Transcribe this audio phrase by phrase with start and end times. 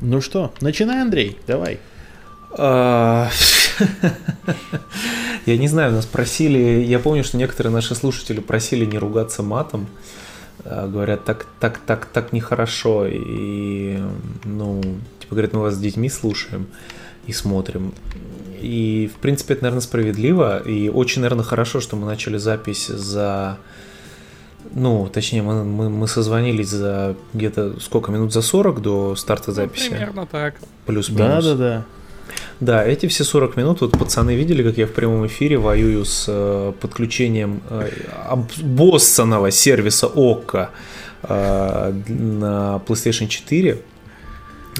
[0.00, 1.80] Ну что, начинай, Андрей, давай.
[2.56, 3.28] Я
[5.44, 9.88] не знаю, нас просили, я помню, что некоторые наши слушатели просили не ругаться матом.
[10.64, 13.08] А, говорят, так, так, так, так нехорошо.
[13.08, 13.98] И,
[14.44, 14.80] ну,
[15.18, 16.68] типа, говорят, мы вас с детьми слушаем
[17.26, 17.92] и смотрим.
[18.60, 20.60] И, в принципе, это, наверное, справедливо.
[20.60, 23.58] И очень, наверное, хорошо, что мы начали запись за
[24.74, 29.54] ну, точнее, мы, мы, мы созвонились за где-то сколько минут за 40 до старта ну,
[29.54, 29.88] записи.
[29.90, 30.54] Ну, примерно так.
[30.86, 31.44] Плюс-минус.
[31.44, 31.84] Да, да, да.
[32.60, 36.26] Да, эти все 40 минут, вот пацаны видели, как я в прямом эфире воюю с
[36.28, 37.90] э, подключением э,
[38.28, 40.70] обоссанного сервиса ОККО
[41.22, 43.78] э, на PlayStation 4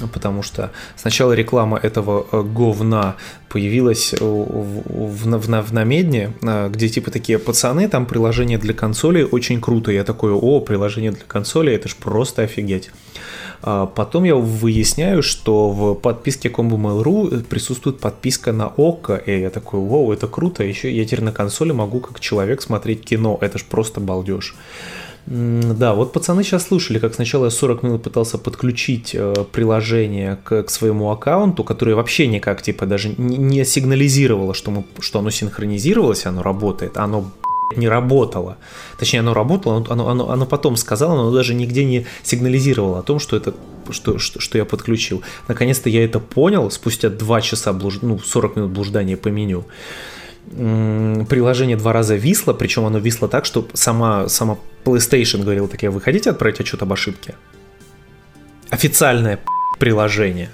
[0.07, 3.15] потому что сначала реклама этого э, говна
[3.49, 9.23] появилась в, в, в, в намедне, э, где типа такие пацаны, там приложение для консоли
[9.23, 9.91] очень круто.
[9.91, 12.91] Я такой, о, приложение для консоли, это ж просто офигеть.
[13.61, 19.49] А потом я выясняю, что в подписке Combo Mail.ru присутствует подписка на ОККО, и я
[19.49, 23.57] такой, вау, это круто, еще я теперь на консоли могу как человек смотреть кино, это
[23.57, 24.55] ж просто балдеж.
[25.25, 30.63] Да, вот пацаны сейчас слушали, как сначала я 40 минут пытался подключить э, приложение к,
[30.63, 36.25] к своему аккаунту, которое вообще никак, типа, даже не, сигнализировало, что, мы, что оно синхронизировалось,
[36.25, 37.29] оно работает, оно
[37.75, 38.57] не работало.
[38.97, 43.03] Точнее, оно работало, оно, оно, оно потом сказало, но оно даже нигде не сигнализировало о
[43.03, 43.53] том, что это
[43.91, 45.21] что, что, что я подключил.
[45.47, 47.99] Наконец-то я это понял спустя 2 часа, блуж...
[48.01, 49.65] ну, 40 минут блуждания по меню
[50.49, 54.57] приложение два раза висло, причем оно висло так, что сама, сама
[54.95, 57.35] PlayStation говорила такие, вы хотите отправить отчет об ошибке?
[58.69, 59.39] Официальное
[59.79, 60.49] приложение.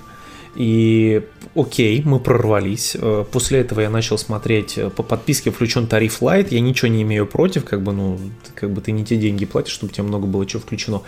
[0.56, 1.22] И
[1.54, 2.96] окей, мы прорвались.
[3.00, 6.48] Э, после этого я начал смотреть э, по подписке включен тариф Light.
[6.52, 8.18] Я ничего не имею против, как бы, ну,
[8.56, 11.02] как бы ты не те деньги платишь, чтобы тебе много было чего включено.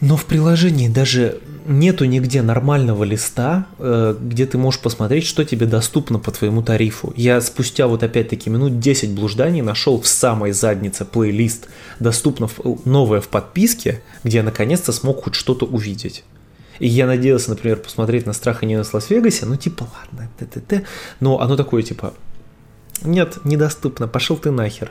[0.00, 5.66] Но в приложении даже нету нигде нормального листа, э, где ты можешь посмотреть, что тебе
[5.66, 7.12] доступно по твоему тарифу.
[7.16, 11.68] Я спустя вот опять-таки минут 10 блужданий нашел в самой заднице плейлист,
[12.00, 12.48] доступно
[12.84, 16.24] новое в подписке, где я наконец-то смог хоть что-то увидеть.
[16.80, 20.44] И я надеялся, например, посмотреть на «Страх и ненависть в Лас-Вегасе», ну типа ладно, т
[20.44, 20.84] -т -т.
[21.20, 22.14] но оно такое типа,
[23.02, 24.90] нет, недоступно, пошел ты нахер.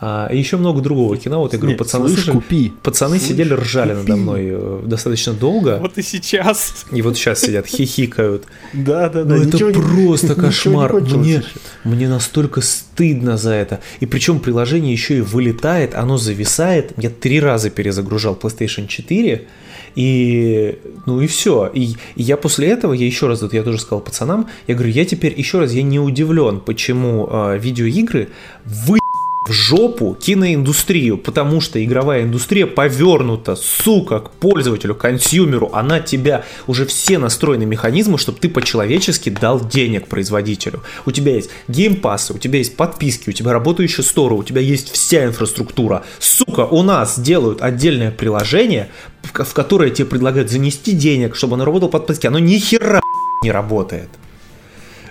[0.00, 1.40] А, еще много другого кино.
[1.40, 2.72] Вот я говорю, Нет, пацаны, слышь, купи.
[2.82, 4.10] пацаны слышь, сидели, ржали купи.
[4.10, 5.78] надо мной э, достаточно долго.
[5.80, 6.84] Вот и сейчас.
[6.92, 8.44] И вот сейчас сидят, хихикают.
[8.72, 9.36] Да, да, да.
[9.36, 10.92] Ну это просто кошмар.
[10.92, 11.42] Мне,
[11.84, 13.80] мне настолько стыдно за это.
[14.00, 16.92] И причем приложение еще и вылетает, оно зависает.
[16.96, 19.46] Я три раза перезагружал PlayStation 4
[19.94, 21.70] и, ну и все.
[21.72, 24.92] И, и я после этого, я еще раз, вот я тоже сказал пацанам, я говорю,
[24.92, 28.28] я теперь еще раз, я не удивлен, почему э, видеоигры
[28.64, 28.98] вы
[29.44, 35.70] в жопу киноиндустрию, потому что игровая индустрия повернута, сука, к пользователю, консюмеру.
[35.72, 40.82] Она тебя, уже все настроены механизмы, чтобы ты по-человечески дал денег производителю.
[41.04, 44.90] У тебя есть геймпассы, у тебя есть подписки, у тебя работающие сторы, у тебя есть
[44.90, 46.04] вся инфраструктура.
[46.18, 48.88] Сука, у нас делают отдельное приложение,
[49.22, 52.26] в которое тебе предлагают занести денег, чтобы оно работало подписки.
[52.26, 53.00] Оно ни хера
[53.42, 54.08] не работает.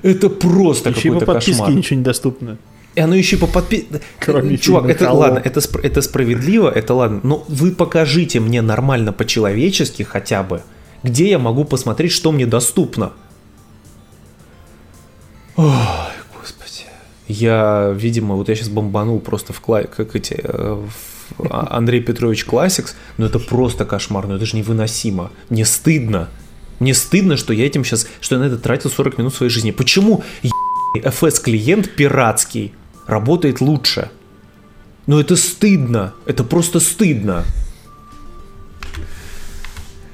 [0.01, 1.35] Это просто какой-то кошмар.
[1.35, 2.57] подписке ничего недоступно.
[2.95, 3.87] И оно еще по подпи...
[4.59, 5.13] Чувак, это Hello.
[5.13, 10.61] ладно, это, это справедливо, это ладно, но вы покажите мне нормально по-человечески хотя бы,
[11.01, 13.13] где я могу посмотреть, что мне доступно.
[15.55, 15.67] Ой,
[16.39, 16.85] господи.
[17.27, 19.83] Я, видимо, вот я сейчас бомбанул просто в кла...
[19.83, 20.73] как эти э,
[21.37, 25.31] в а, Андрей Петрович Classics, но это просто кошмар, но это же невыносимо.
[25.49, 26.29] Мне стыдно.
[26.79, 29.71] Мне стыдно, что я этим сейчас, что я на это тратил 40 минут своей жизни.
[29.71, 30.23] Почему
[30.95, 32.73] FS-клиент пиратский
[33.07, 34.09] работает лучше.
[35.07, 36.13] Но это стыдно.
[36.25, 37.43] Это просто стыдно.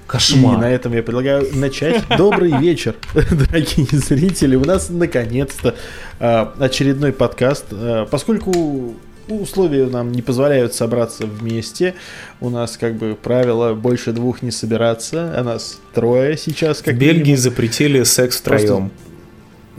[0.08, 0.58] Кошмар.
[0.58, 2.04] И на этом я предлагаю начать.
[2.18, 4.56] Добрый вечер, дорогие зрители.
[4.56, 5.76] У нас наконец-то
[6.20, 7.66] а, очередной подкаст.
[7.72, 8.96] А, поскольку
[9.28, 11.94] условия нам не позволяют собраться вместе.
[12.42, 16.82] У нас как бы правило больше двух не собираться, а нас трое сейчас.
[16.82, 17.38] Как в Бельгии минимум.
[17.38, 18.90] запретили секс втроем.
[18.90, 19.09] Просто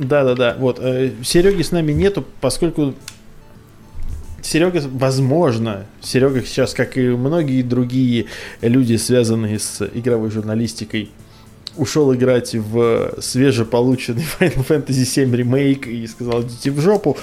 [0.01, 0.79] да-да-да, вот.
[0.81, 2.95] Э, Сереги с нами нету, поскольку
[4.43, 8.27] Серега, возможно, Серега сейчас, как и многие другие
[8.63, 11.11] люди, связанные с игровой журналистикой,
[11.77, 17.17] ушел играть в свежеполученный Final Fantasy VII ремейк и сказал, идите в жопу.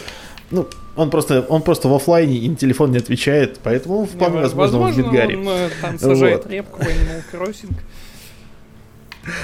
[0.52, 4.80] Ну, он просто, он просто в офлайне и на телефон не отвечает, поэтому вполне возможно,
[4.80, 5.38] возможно он в Гидгаре.
[5.38, 6.52] он э, там сажает вот.
[6.52, 7.74] репку Animal Crossing.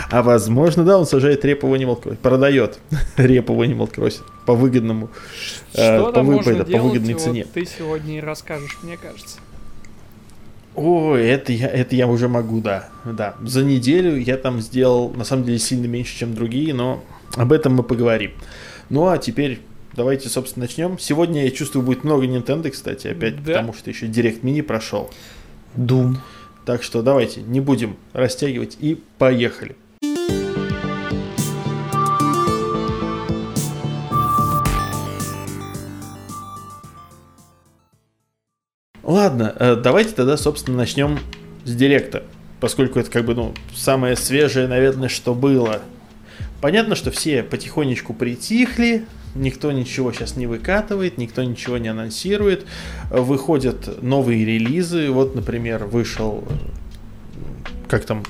[0.10, 2.80] А возможно, да, он сажает репу в Animal Crossing, продает
[3.18, 5.10] репу в Animal Crossing по выгодному,
[5.74, 7.44] э, Что э, по, вы, по, по выгодной цене.
[7.44, 9.38] Вот ты сегодня и расскажешь, мне кажется.
[10.76, 12.90] Ой, это я, это я уже могу, да.
[13.06, 13.36] Да.
[13.44, 17.04] За неделю я там сделал, на самом деле, сильно меньше, чем другие, но
[17.36, 18.32] об этом мы поговорим.
[18.90, 19.62] Ну а теперь
[19.96, 20.98] давайте, собственно, начнем.
[20.98, 23.54] Сегодня, я чувствую, будет много Nintendo, кстати, опять, Да.
[23.54, 25.12] потому что еще Direct Mini прошел.
[25.76, 26.18] Doom.
[26.66, 29.76] Так что давайте, не будем растягивать и поехали.
[39.04, 41.20] Ладно, э, давайте тогда, собственно, начнем
[41.66, 42.24] с директа,
[42.62, 45.82] поскольку это как бы, ну, самое свежее, наверное, что было.
[46.62, 49.06] Понятно, что все потихонечку притихли,
[49.36, 52.66] никто ничего сейчас не выкатывает, никто ничего не анонсирует.
[53.10, 55.10] Выходят новые релизы.
[55.12, 56.44] Вот, например, вышел...
[57.88, 58.24] Как там?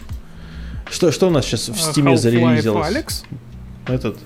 [0.90, 2.88] Что, что у нас сейчас в Steam зарелизилось?
[2.88, 3.24] Алекс.
[3.88, 4.18] Этот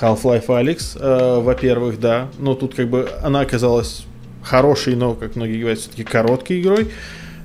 [0.00, 2.28] Half-Life Алекс, э, во-первых, да.
[2.38, 4.04] Но тут как бы она оказалась
[4.42, 6.90] хорошей, но, как многие говорят, все-таки короткой игрой.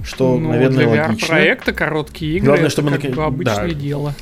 [0.04, 1.26] Что, Ну, наверное, для логично.
[1.34, 3.74] VR-проекта короткие игры Главное, это чтобы как нака- бы обычное да.
[3.74, 4.16] дело.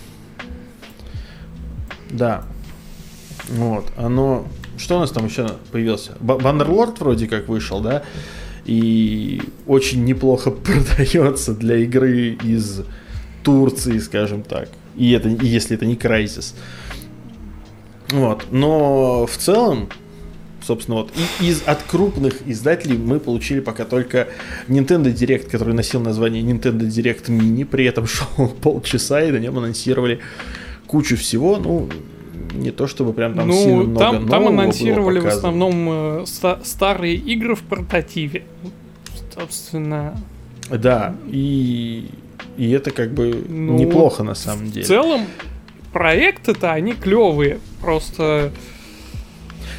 [2.10, 2.44] Да.
[3.50, 3.86] Вот.
[3.98, 4.48] Оно...
[4.78, 6.14] Что у нас там еще появился?
[6.20, 8.04] Ба- Баннерлорд вроде как вышел, да?
[8.66, 12.82] И очень неплохо продается для игры из
[13.44, 14.70] Турции, скажем так.
[14.96, 16.54] И это, если это не Crysis.
[18.10, 18.46] Вот.
[18.52, 19.90] Но в целом,
[20.62, 24.28] собственно, вот из от крупных издателей мы получили пока только
[24.68, 29.58] Nintendo Direct, который носил название Nintendo Direct Mini, при этом шел полчаса, и на нем
[29.58, 30.20] анонсировали
[30.88, 31.90] кучу всего, ну,
[32.54, 35.88] не то чтобы прям там сильно ну, много там, там нового было анонсировали в основном
[35.90, 38.44] э, ста- старые игры в портативе.
[39.34, 40.18] Собственно,
[40.70, 42.10] Да, и,
[42.58, 44.86] и это как бы Ну, неплохо на самом в деле.
[44.86, 45.22] целом
[45.94, 47.60] проекты-то они клевые.
[47.82, 48.52] Просто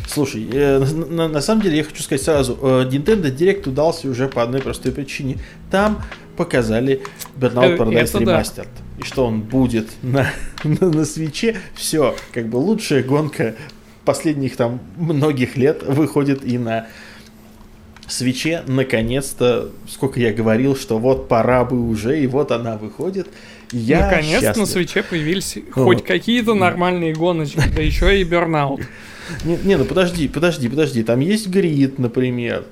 [0.07, 4.09] Слушай, э, на, на- на самом деле я хочу сказать сразу, э, Nintendo Direct удался
[4.09, 5.37] уже по одной простой причине.
[5.71, 6.01] Там
[6.37, 7.03] показали
[7.39, 8.45] Burnout Э, Paradise это да.
[8.99, 10.31] И что он будет на,
[10.65, 11.57] на, на свече.
[11.75, 13.55] Все, как бы лучшая гонка
[14.05, 16.87] последних там многих лет выходит и на
[18.07, 18.63] свече.
[18.67, 23.29] Наконец-то, сколько я говорил, что вот пора бы уже, и вот она выходит.
[23.71, 24.69] Я наконец на счастлив.
[24.69, 25.85] свече появились Вот.
[25.85, 28.83] хоть какие-то нормальные гоночки, да еще и Burnout.
[29.45, 31.03] Не, не, ну подожди, подожди, подожди.
[31.03, 32.65] Там есть грид, например.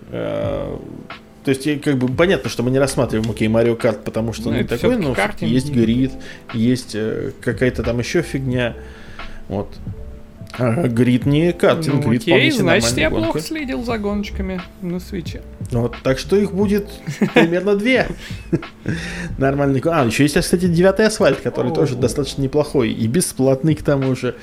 [1.46, 4.48] То есть, как бы понятно, что мы не рассматриваем, окей, Марио Карт, потому что Ну,
[4.48, 5.48] он не это такой, но картинг.
[5.48, 6.10] есть грид,
[6.52, 8.74] есть э, какая-то там еще фигня.
[9.46, 9.72] Вот.
[10.58, 13.26] Ага, грид не картинг, Ну, грид окей, значит, я гонка.
[13.26, 15.42] плохо следил за гоночками на свече.
[15.70, 16.88] Вот, так что их будет
[17.32, 18.08] примерно две.
[19.38, 19.80] Нормальный.
[19.84, 24.34] А, еще есть, кстати, девятый асфальт, который тоже достаточно неплохой и бесплатный к тому же.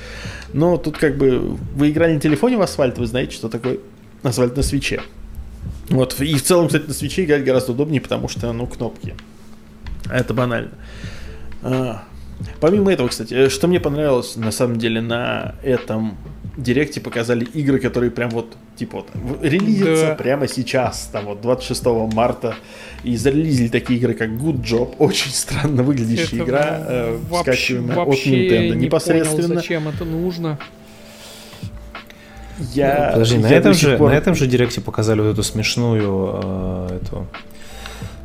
[0.53, 3.79] Но тут как бы вы играли на телефоне в асфальт, вы знаете, что такое
[4.23, 5.01] асфальт на свече.
[5.89, 9.15] Вот, и в целом, кстати, на свече играть гораздо удобнее, потому что, ну, кнопки.
[10.09, 10.71] Это банально.
[11.61, 12.03] А,
[12.59, 16.17] Помимо этого, кстати, э, что мне понравилось, на самом деле, на этом
[16.57, 20.15] директе показали игры, которые прям вот, типа вот, релизятся Да.
[20.15, 22.55] прямо сейчас, там вот 26 марта,
[23.03, 27.97] и зарелизили такие игры, как Good Job, очень странно выглядящая Это, игра, э, вообще, скачиваемая
[28.01, 29.41] от Nintendo не непосредственно.
[29.47, 30.59] понял, зачем это нужно.
[32.73, 35.33] Я, Подожди, на я этом, до сих же, пор- на этом же директе показали вот
[35.33, 37.27] эту смешную э, эту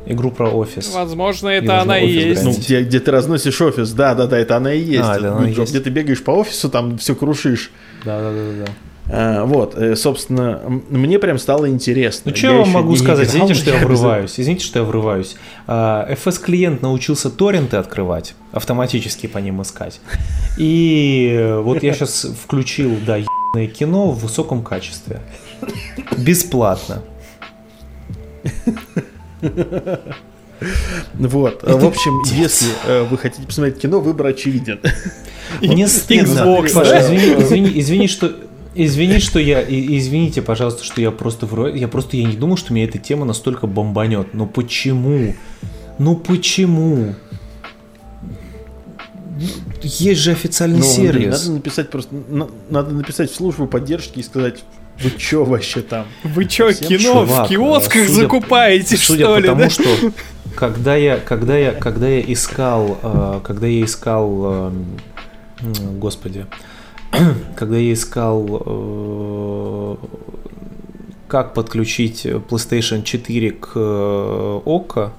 [0.05, 0.91] игру про офис.
[0.93, 2.43] Возможно, это нужно она и есть.
[2.43, 5.03] Ну, где, где ты разносишь офис, да, да, да, это она и есть.
[5.07, 5.59] А, это это она Job.
[5.59, 5.71] есть.
[5.71, 7.71] Где ты бегаешь по офису, там все крушишь.
[8.05, 8.71] Да, да, да, да.
[9.11, 12.31] А, вот, э, собственно, мне прям стало интересно.
[12.31, 13.27] Ну, что я вам могу сказать?
[13.27, 14.39] играл, Извините, что я врываюсь.
[14.39, 15.35] Извините, что я врываюсь.
[15.67, 19.99] А, FS-клиент научился торренты открывать, автоматически по ним искать.
[20.57, 23.17] И э, вот я сейчас включил, да,
[23.53, 25.21] кино в высоком качестве.
[26.17, 27.01] Бесплатно.
[31.13, 34.79] Вот, э, в общем, если э, вы хотите посмотреть кино, выбор очевиден.
[35.61, 36.39] Мне стыдно.
[36.39, 37.01] Xbox, да?
[37.01, 38.35] извини, извини, извини, что...
[38.75, 41.67] Извини, что я, извините, пожалуйста, что я просто вру.
[41.67, 44.33] Я просто я не думал, что меня эта тема настолько бомбанет.
[44.33, 45.33] Но почему?
[45.97, 47.15] Ну почему?
[49.83, 51.41] Есть же официальный Ну, Андрей, сервис.
[51.41, 54.63] надо написать просто, на- надо написать в службу поддержки и сказать,
[55.01, 56.05] вы чё вообще там?
[56.23, 59.69] Вы чё, Всем кино чувак, в киосках судя- закупаете, Судя что ли, тому, да?
[59.69, 59.83] что
[60.55, 64.85] когда я, когда я, когда я искал, э, когда я искал, эм,
[65.99, 66.45] господи,
[67.55, 69.95] когда я искал, э,
[71.27, 75.13] как подключить PlayStation 4 к э, ОККО,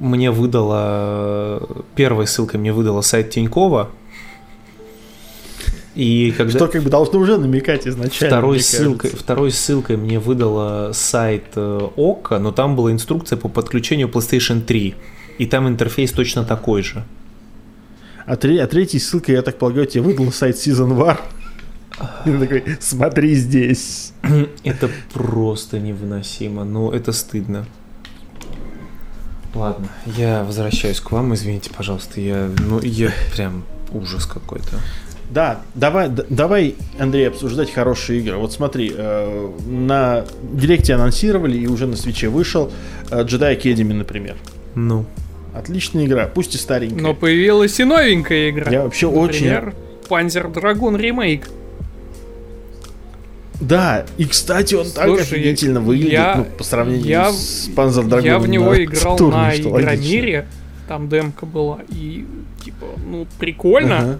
[0.00, 1.62] мне выдала
[1.94, 3.90] первой ссылкой мне выдала сайт Тинькова.
[5.94, 6.58] И когда...
[6.58, 8.36] Что как бы должно уже намекать изначально.
[8.36, 14.08] Второй ссылкой, второй ссылкой мне выдала сайт э, ОККО, но там была инструкция по подключению
[14.08, 14.94] PlayStation 3.
[15.38, 17.04] И там интерфейс точно такой же.
[18.26, 21.18] А, тре- а третьей ссылкой, я так полагаю, тебе выдал сайт Season War.
[22.26, 24.12] И такой, смотри здесь.
[24.64, 27.66] Это просто невыносимо, но это стыдно.
[29.58, 34.78] Ладно, я возвращаюсь к вам, извините, пожалуйста, я, ну, я прям ужас какой-то.
[35.30, 38.36] Да, давай, давай, Андрей, обсуждать хорошие игры.
[38.36, 42.70] Вот смотри, э, на Директе анонсировали и уже на свече вышел
[43.10, 44.36] э, Jedi Academy, например.
[44.76, 45.04] Ну,
[45.54, 47.00] Отличная игра, пусть и старенькая.
[47.00, 48.70] Но появилась и новенькая игра.
[48.70, 49.50] Я вообще очень...
[49.50, 49.74] Например,
[50.08, 51.48] Panzer Dragoon ремейк.
[53.60, 58.06] Да, и кстати, он так Слушай, офигительно выглядит, я- ну, по сравнению я- с Panzer
[58.08, 58.24] Dragoon.
[58.24, 59.54] Я в него на играл Турне, на.
[59.56, 60.46] Игромире.
[60.86, 61.80] Там демка была.
[61.88, 62.24] И,
[62.64, 63.98] типа, ну, прикольно.
[63.98, 64.18] Ага.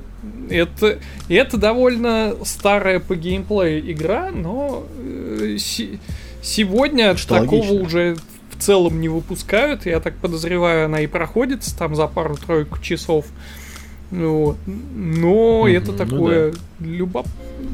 [0.50, 5.99] Это, это довольно старая по геймплею игра, но э, се-
[6.42, 7.83] сегодня Что такого логично.
[7.83, 8.16] уже
[8.50, 9.87] в целом не выпускают.
[9.87, 13.26] Я так подозреваю, она и проходится там за пару-тройку часов.
[13.28, 13.68] Ну
[14.11, 14.57] Вот.
[14.67, 17.27] Но Мгм, это ну такое любоп-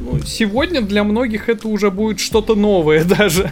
[0.03, 3.51] ну, сегодня для многих это уже будет что-то новое даже.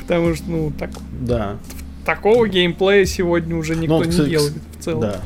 [0.00, 0.90] Потому что, ну, так,
[1.20, 1.56] Да,
[2.04, 5.00] такого геймплея сегодня уже никто вот, не кстати, делает в целом.
[5.02, 5.20] да.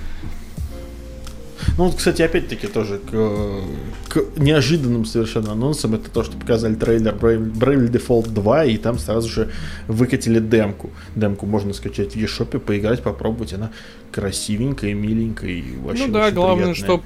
[1.77, 3.11] Ну вот, кстати, опять-таки тоже к,
[4.09, 8.99] к неожиданным совершенно анонсам это то, что показали трейлер Brave- Bravely Default 2, и там
[8.99, 9.51] сразу же
[9.89, 10.91] выкатили демку.
[11.17, 13.55] Демку можно скачать в eShop, поиграть, попробовать.
[13.55, 13.73] Она
[14.13, 17.03] красивенькая, миленькая и вообще ну да, главное, чтобы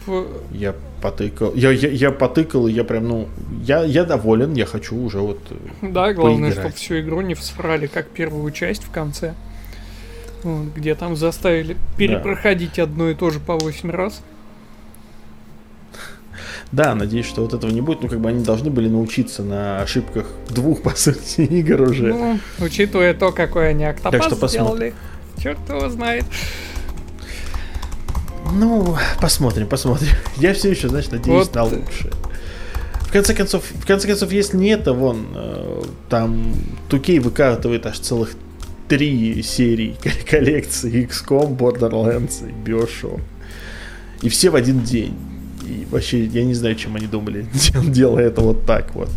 [0.53, 1.55] Я потыкал.
[1.55, 3.29] Я, я, я потыкал, и я прям, ну,
[3.65, 5.41] я, я доволен, я хочу уже вот...
[5.51, 5.55] э,
[5.89, 9.33] Да, главное, чтобы всю игру не всрали, как первую часть в конце.
[10.77, 14.23] Где там заставили перепроходить одно и то же по 8 раз.
[16.71, 18.03] Да, надеюсь, что вот этого не будет.
[18.03, 22.13] Ну, как бы они должны были научиться на ошибках двух, по сути, игр уже.
[22.13, 24.77] Ну, учитывая то, какой они октопас что посмотрим.
[24.77, 24.95] сделали.
[25.43, 26.25] Черт его знает.
[28.53, 30.09] Ну, посмотрим, посмотрим.
[30.37, 31.55] Я все еще, знаешь, надеюсь Вот.
[31.55, 32.13] на лучшее.
[33.01, 36.53] В конце концов, в конце концов, если не это, вон, э, там
[36.91, 38.33] Тукей выкатывает аж целых
[38.89, 39.97] три серии
[40.31, 43.21] коллекции XCOM, Borderlands и Bioshock.
[44.21, 45.17] И все в один день.
[45.69, 49.11] И вообще, я не знаю, чем они думали, дел- делая это вот так вот.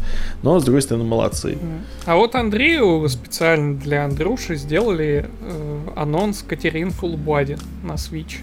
[0.43, 1.58] Но, с другой стороны, молодцы.
[2.05, 8.39] А вот Андрею специально для Андрюши сделали э, анонс Катерин Body на Switch.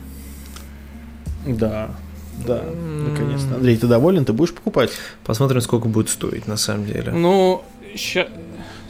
[1.46, 1.90] Да,
[2.46, 2.62] да,
[3.08, 3.56] наконец-то.
[3.56, 4.24] Андрей, ты доволен?
[4.24, 4.90] Ты будешь покупать?
[5.24, 7.12] посмотрим, сколько будет стоить на самом деле.
[7.12, 7.62] Ну,
[7.94, 8.28] ща...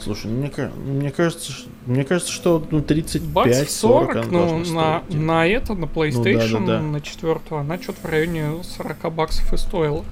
[0.01, 1.51] Слушай, ну, мне, ка- мне кажется,
[1.85, 5.21] мне кажется, что ну, 35-40 баксов 40, она ну, должна на, стоить.
[5.21, 6.81] на это, на PlayStation, да.
[6.81, 10.05] на четвертую, она что-то в районе 40 баксов и стоила.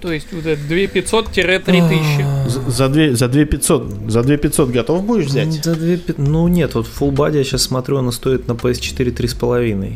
[0.00, 2.48] То есть вот это 2500-3000.
[2.48, 5.64] За, за, две, за 2500, за 2500 готов будешь взять?
[5.64, 9.12] За две пи- Ну нет, вот Full Body я сейчас смотрю, она стоит на PS4
[9.14, 9.94] 3,5.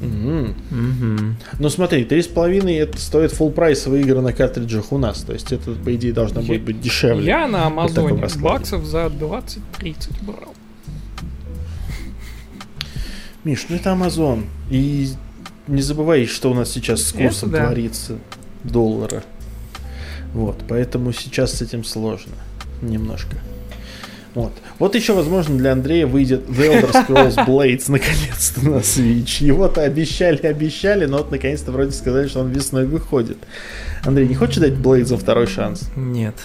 [0.00, 0.54] Мгм.
[0.70, 1.34] Угу.
[1.58, 5.22] Ну смотри, 3,5 это стоит full прайсовые игры на картриджах у нас.
[5.22, 7.26] То есть это, по идее, должно будет быть дешевле.
[7.26, 9.58] Я на Амазоне баксов за 20-30
[10.22, 10.54] брал.
[13.44, 14.44] Миш, ну это Amazon.
[14.70, 15.08] И
[15.66, 17.66] не забывай, что у нас сейчас с Это курсом да.
[17.66, 18.18] творится
[18.64, 19.22] доллара.
[20.32, 22.34] Вот, поэтому сейчас с этим сложно.
[22.82, 23.36] Немножко.
[24.38, 24.52] Вот.
[24.78, 29.44] Вот еще, возможно, для Андрея выйдет The Elder Scrolls Blades наконец-то на Switch.
[29.44, 33.38] Его-то обещали, обещали, но вот наконец-то вроде сказали, что он весной выходит.
[34.04, 35.90] Андрей, не хочешь дать Blades второй шанс?
[35.96, 36.36] Нет.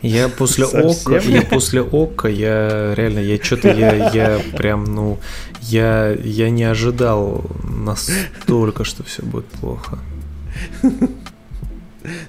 [0.00, 1.12] Я после Совсем?
[1.12, 5.18] ока, я после ока, я реально, я что-то, я, я прям, ну,
[5.62, 9.98] я, я не ожидал настолько, что все будет плохо.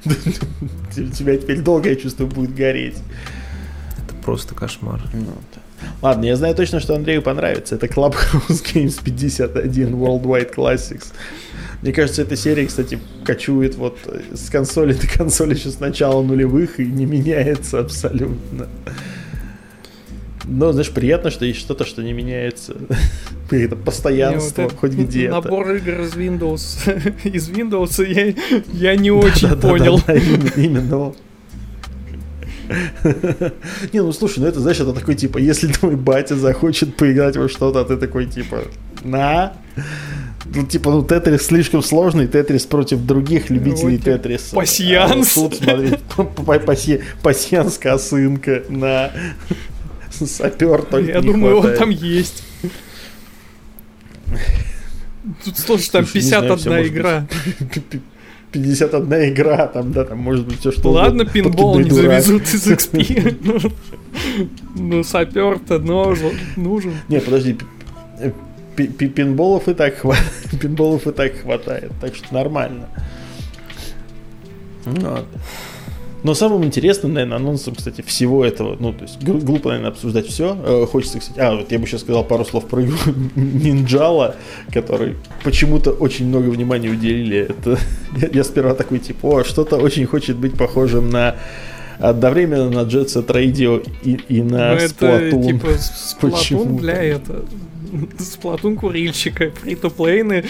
[0.04, 0.10] У
[1.12, 2.98] тебя теперь долго, я чувствую, будет гореть.
[4.24, 5.02] Просто кошмар.
[5.14, 5.62] Ну, да.
[6.02, 7.76] Ладно, я знаю точно, что Андрею понравится.
[7.76, 11.08] Это Clubhouse Games 51 Worldwide Classics.
[11.82, 13.98] Мне кажется, эта серия, кстати, кочует вот
[14.34, 18.68] с консоли до консоли еще с начала нулевых и не меняется абсолютно.
[20.46, 22.76] Но, знаешь, приятно, что есть что-то, что не меняется.
[23.52, 25.36] Это постоянство, Мне вот хоть где-то.
[25.36, 27.24] Набор игр из Windows.
[27.24, 28.34] из Windows я,
[28.74, 30.00] я не очень понял.
[30.08, 31.14] Именно, именно.
[33.94, 37.50] Не, ну слушай, ну это, знаешь, это такой типа, если твой батя захочет поиграть во
[37.50, 38.64] что-то, а ты такой типа,
[39.04, 39.54] на.
[40.54, 44.56] Ну, типа, ну, Тетрис слишком сложный, Тетрис против других любителей Вот тебе Тетриса.
[44.56, 45.38] пасьянс.
[45.38, 45.52] А вот
[46.16, 49.12] тут, смотри, пасьянс, косынка, на.
[50.10, 52.44] Сапер только Я думаю, он там есть.
[55.46, 57.00] Тут, слушай, там Слушай, не знаю, 51 всё может быть.
[57.00, 57.28] игра.
[58.52, 61.32] 51 игра, там, да, там может быть все что Ладно, угодно.
[61.34, 62.22] пинбол не дурак.
[62.24, 63.38] завезут из XP.
[63.44, 63.60] Ну,
[64.76, 66.32] Ну, сапер-то нужен.
[66.58, 66.94] нужен.
[67.08, 67.58] Не, подожди.
[68.20, 68.32] э,
[68.76, 70.30] пи- пи- Пинболов и так хватает.
[70.62, 71.92] Пинболов и так хватает.
[72.02, 72.88] Так что нормально.
[74.86, 75.28] Ну, вот.
[76.24, 80.88] Но самым интересным, наверное, анонсом, кстати, всего этого, ну, то есть глупо, наверное, обсуждать все.
[80.92, 82.98] Хочется, кстати, а, вот я бы сейчас сказал пару слов про игру
[83.36, 84.36] Нинджала,
[84.72, 87.48] который почему-то очень много внимания уделили.
[87.50, 87.78] Это
[88.18, 91.36] я, я сперва такой, типа, о, что-то очень хочет быть похожим на
[92.00, 95.46] одновременно на Jet Set Radio и, и на Ну, это Splatoon.
[95.48, 96.82] типа сплатун Почему-то.
[96.82, 97.46] для это.
[98.20, 99.52] Сплатун курильщика.
[99.62, 100.46] Фри-то-плейны.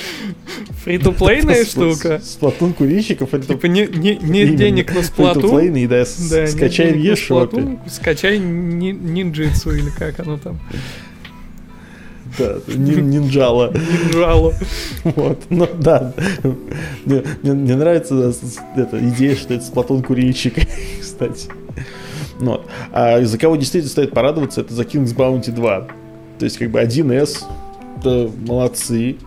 [0.83, 2.19] Фри-то-плейная штука.
[2.23, 5.75] Сплатун курильщиков это Типа не, не, нет денег на сплатун.
[5.75, 7.51] и да, Да, скачай в eShop.
[7.51, 10.59] Splatoon, Скачай ни- нинджитсу или как оно там.
[12.37, 13.73] Да, нин- нинджала.
[13.73, 14.53] Нинджало.
[15.03, 16.13] Вот, ну да.
[17.05, 18.33] Мне, мне- мне нравится
[18.77, 20.55] эта идея, что это Сплатун курильщик,
[21.01, 21.49] кстати.
[22.39, 22.67] Ну Вот.
[22.91, 25.87] А за кого действительно стоит порадоваться, это за King's Bounty 2.
[26.41, 27.43] То есть, как бы 1С,
[27.99, 29.17] это молодцы.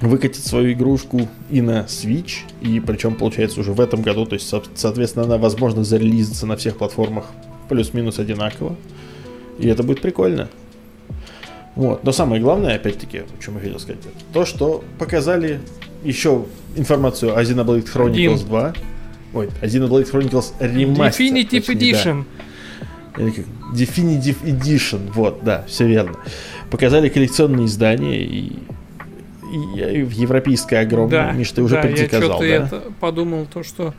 [0.00, 4.48] Выкатить свою игрушку и на Switch, и причем, получается, уже в этом году, то есть,
[4.48, 7.26] со- соответственно, она, возможно, зарелизится на всех платформах
[7.68, 8.74] плюс-минус одинаково.
[9.60, 10.48] И это будет прикольно.
[11.76, 12.02] Вот.
[12.02, 14.00] Но самое главное, опять-таки, о чем я хотел сказать,
[14.32, 15.60] то, что показали
[16.02, 18.38] еще информацию о Xenoblade Chronicles Один.
[18.38, 18.74] 2.
[19.34, 21.10] Ой, о Xenoblade Chronicles Remaster.
[21.10, 22.02] Definitive точнее, да.
[22.02, 22.24] Edition.
[22.24, 22.45] Как?
[23.16, 25.10] Definitive Edition.
[25.12, 26.18] Вот, да, все верно.
[26.70, 28.52] Показали коллекционные издания и,
[29.52, 31.26] и, и в европейское огромное.
[31.26, 32.54] Да, Миш, ты уже да, я предсказал, что-то да?
[32.54, 33.94] это подумал, то, что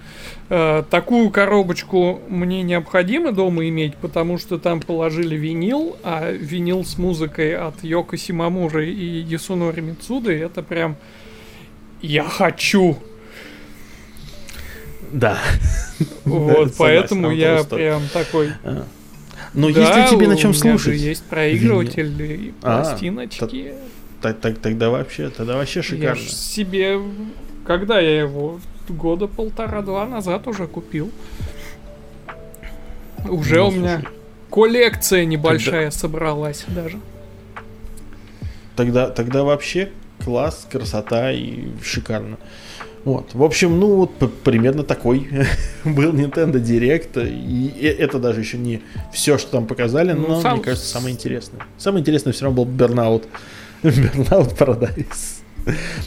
[0.50, 6.98] э, такую коробочку мне необходимо дома иметь, потому что там положили винил, а винил с
[6.98, 10.98] музыкой от Йоко Симамуры и Ясунори Мицуды, это прям
[12.02, 12.98] я хочу.
[15.12, 15.40] Да.
[16.26, 18.52] Вот, поэтому я прям такой.
[19.48, 19.58] А.
[19.58, 23.74] Но да, если тебе на чем слушать, есть проигрыватель и А, пластиночки.
[24.22, 26.16] так, так- тогда вообще, тогда вообще Я шикарно.
[26.22, 27.00] ж себе,
[27.66, 31.12] когда я его года полтора-два назад уже купил.
[33.28, 34.14] Уже Ну, у меня слушай,
[34.50, 37.00] коллекция небольшая собралась даже.
[38.76, 39.92] Тогда, тогда вообще
[40.24, 42.38] класс, красота и шикарно.
[43.08, 43.34] Вот.
[43.34, 44.12] В общем, ну вот
[44.44, 45.30] примерно такой
[45.86, 47.26] был Nintendo Direct.
[47.26, 48.82] И э- это даже еще не
[49.14, 51.62] все, что там показали, Ну, но сам- мне кажется, самое интересное.
[51.78, 53.24] Самое интересное все равно был Burnout.
[53.84, 55.40] Burnout Paradise.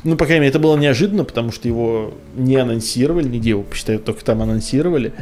[0.04, 3.98] Ну, по крайней мере, это было неожиданно, потому что его не анонсировали, нигде его, посчитаю,
[3.98, 5.14] только там анонсировали.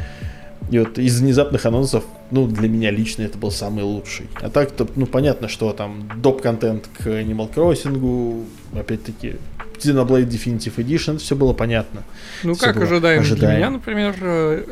[0.71, 4.27] И вот из внезапных анонсов, ну, для меня лично это был самый лучший.
[4.41, 9.35] А так-то, ну, понятно, что там доп-контент к Animal Crossing, опять-таки,
[9.79, 12.03] Xenoblade Definitive Edition, все было понятно.
[12.43, 13.23] Ну Всё как было ожидаемо.
[13.35, 14.63] Для меня, например, э,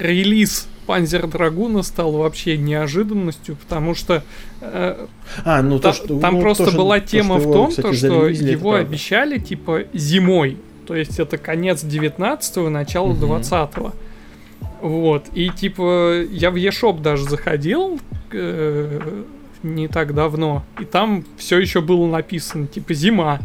[0.00, 4.22] релиз Панзер Драгуна стал вообще неожиданностью, потому что
[4.60, 5.06] э,
[5.44, 6.20] А, ну, Та- то, что...
[6.20, 8.74] там ну, просто то, была то, тема что в его, том, кстати, то, что его
[8.74, 10.58] обещали типа зимой.
[10.86, 13.24] То есть это конец 19-го, начало Мгм.
[13.36, 13.92] 20-го.
[14.80, 15.26] Вот.
[15.34, 18.00] И типа я в eShop даже заходил
[18.32, 19.22] э,
[19.62, 20.64] не так давно.
[20.80, 23.40] И там все еще было написано, типа, зима.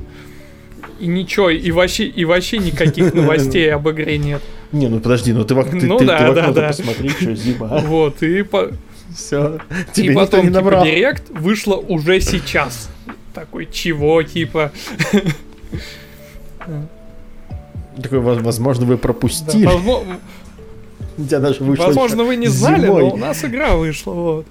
[1.00, 4.42] И ничего, и вообще, и вообще никаких новостей об игре нет.
[4.72, 6.68] Не, ну подожди, ну ты в, ты, Ну ты- да, ты в да, окно-то да.
[6.68, 7.68] посмотри, что зима.
[7.86, 8.72] Вот, и, по-
[9.16, 9.60] Все,
[9.92, 10.86] и тебе никто потом, не типа, набрал.
[10.86, 12.90] директ вышло уже сейчас.
[13.34, 14.72] Такой, чего, типа?
[18.02, 19.66] Такой, воз- возможно, вы Да, пропустили.
[19.66, 20.20] возможно,
[21.18, 23.02] У тебя даже вышло возможно, вы не знали, зимой.
[23.04, 24.46] но у нас игра вышла, вот.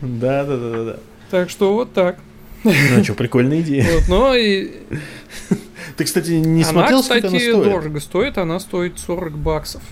[0.00, 0.96] Да, да, да, да, да.
[1.30, 2.18] Так что вот так.
[2.64, 3.84] Ну что, прикольная идея.
[3.94, 4.70] Вот, но и
[5.96, 7.64] Ты, кстати, не она, смотрел, кстати, сколько она стоит?
[7.72, 9.82] дорого стоит, она стоит 40 баксов.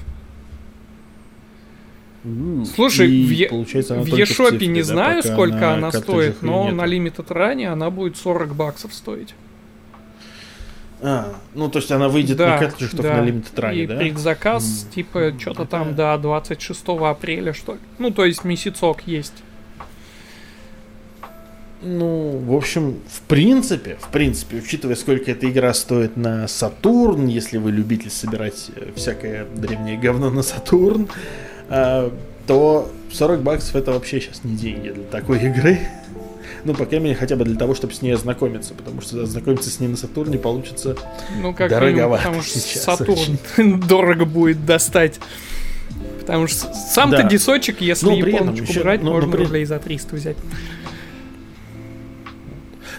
[2.25, 6.83] М, Слушай, в Е- В цифре, не да, знаю, сколько на она стоит, но на
[6.83, 9.35] Limited Run она будет 40 баксов стоить.
[11.03, 13.21] А, ну то есть она выйдет Да, на картриджах да.
[13.23, 13.97] на Limited Run, И да?
[13.97, 17.79] предзаказ, М, типа, что-то там до 26 апреля, что ли.
[17.99, 19.35] Ну, то есть месяцок есть.
[21.83, 27.59] Ну, в общем, в принципе, в принципе, учитывая, сколько эта игра стоит на Сатурн, если
[27.59, 31.07] вы любитель собирать э, всякое древнее говно на Сатурн,
[31.69, 32.11] а,
[32.47, 35.79] то 40 баксов это вообще сейчас не деньги для такой игры.
[36.65, 39.71] Ну, по крайней мере, хотя бы для того, чтобы с ней ознакомиться, потому что ознакомиться
[39.71, 40.97] с ней на Сатурне получится
[41.41, 45.21] Ну, как минимум, Дороговато потому что сейчас Сатурн дорого будет достать.
[46.21, 47.29] Потому что сам-то Да.
[47.29, 50.37] дисочек, если Но при этом японочку еще- брать, но можно при- рублей за 300 взять.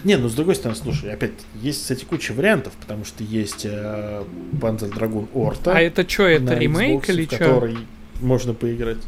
[0.07, 4.23] Не, ну с другой стороны, слушай, опять есть, кстати, куча вариантов, потому что есть э,
[4.53, 5.73] Panzer Dragoon Orta.
[5.73, 7.37] А это что, это ремейк Xbox, или что?
[7.37, 7.77] который
[8.21, 8.99] можно поиграть.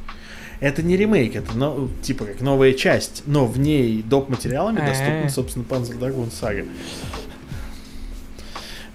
[0.59, 4.27] Это не ремейк, это но, типа как новая часть, но в ней доп.
[4.27, 5.29] материалами доступна, А-а.
[5.29, 6.67] собственно, Panzer Dragoon Saga.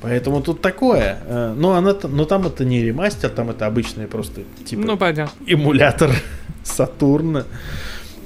[0.03, 1.21] Поэтому тут такое.
[1.25, 5.33] э, Но, она, но там это не ремастер, там это обычный просто типа Ну, понятно.
[5.47, 6.11] эмулятор
[6.63, 7.47] Сатурна.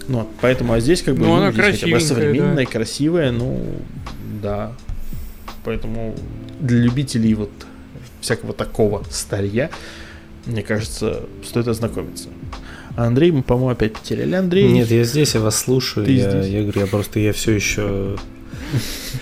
[0.09, 3.31] Ну, вот, поэтому, а здесь как бы Ну, она здесь хотя бы красивенькая, современная, красивая,
[3.31, 3.63] ну,
[4.43, 4.73] да.
[5.65, 6.15] Поэтому
[6.61, 7.51] для любителей вот
[8.21, 9.71] всякого такого старья,
[10.47, 12.29] мне кажется, стоит ознакомиться.
[12.97, 14.35] Андрей, мы, по-моему, опять потеряли.
[14.35, 16.05] Андрей, Нет, я здесь, я вас слушаю.
[16.07, 16.47] Ты Я, здесь?
[16.53, 18.17] я говорю, я просто я все еще.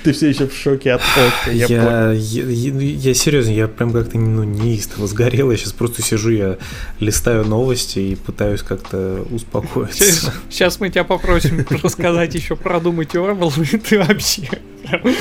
[0.06, 2.12] Ты все еще в шоке от Ока, я, Я, понял.
[2.12, 5.50] я, я- я серьезно, я прям как-то ну, неистово сгорел.
[5.50, 6.58] Я сейчас просто сижу, я
[7.00, 10.32] листаю новости и пытаюсь как-то успокоиться.
[10.48, 14.42] Сейчас мы тебя попросим рассказать еще про Doom Eternal, и ты вообще...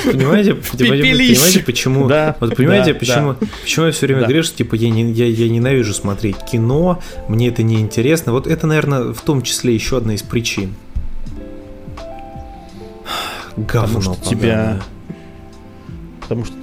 [0.04, 2.06] Понимаете, понимаете, почему?
[2.06, 4.26] Да, Вот понимаете, да, почему, почему я все время Да.
[4.26, 8.30] говорю, что типа я, не, я, я ненавижу смотреть кино, мне это не интересно.
[8.30, 10.76] Вот это, наверное, в том числе еще одна из причин.
[13.56, 14.00] Говно.
[14.00, 14.30] Потому что поганое.
[14.30, 14.80] тебя...
[16.20, 16.54] Потому что...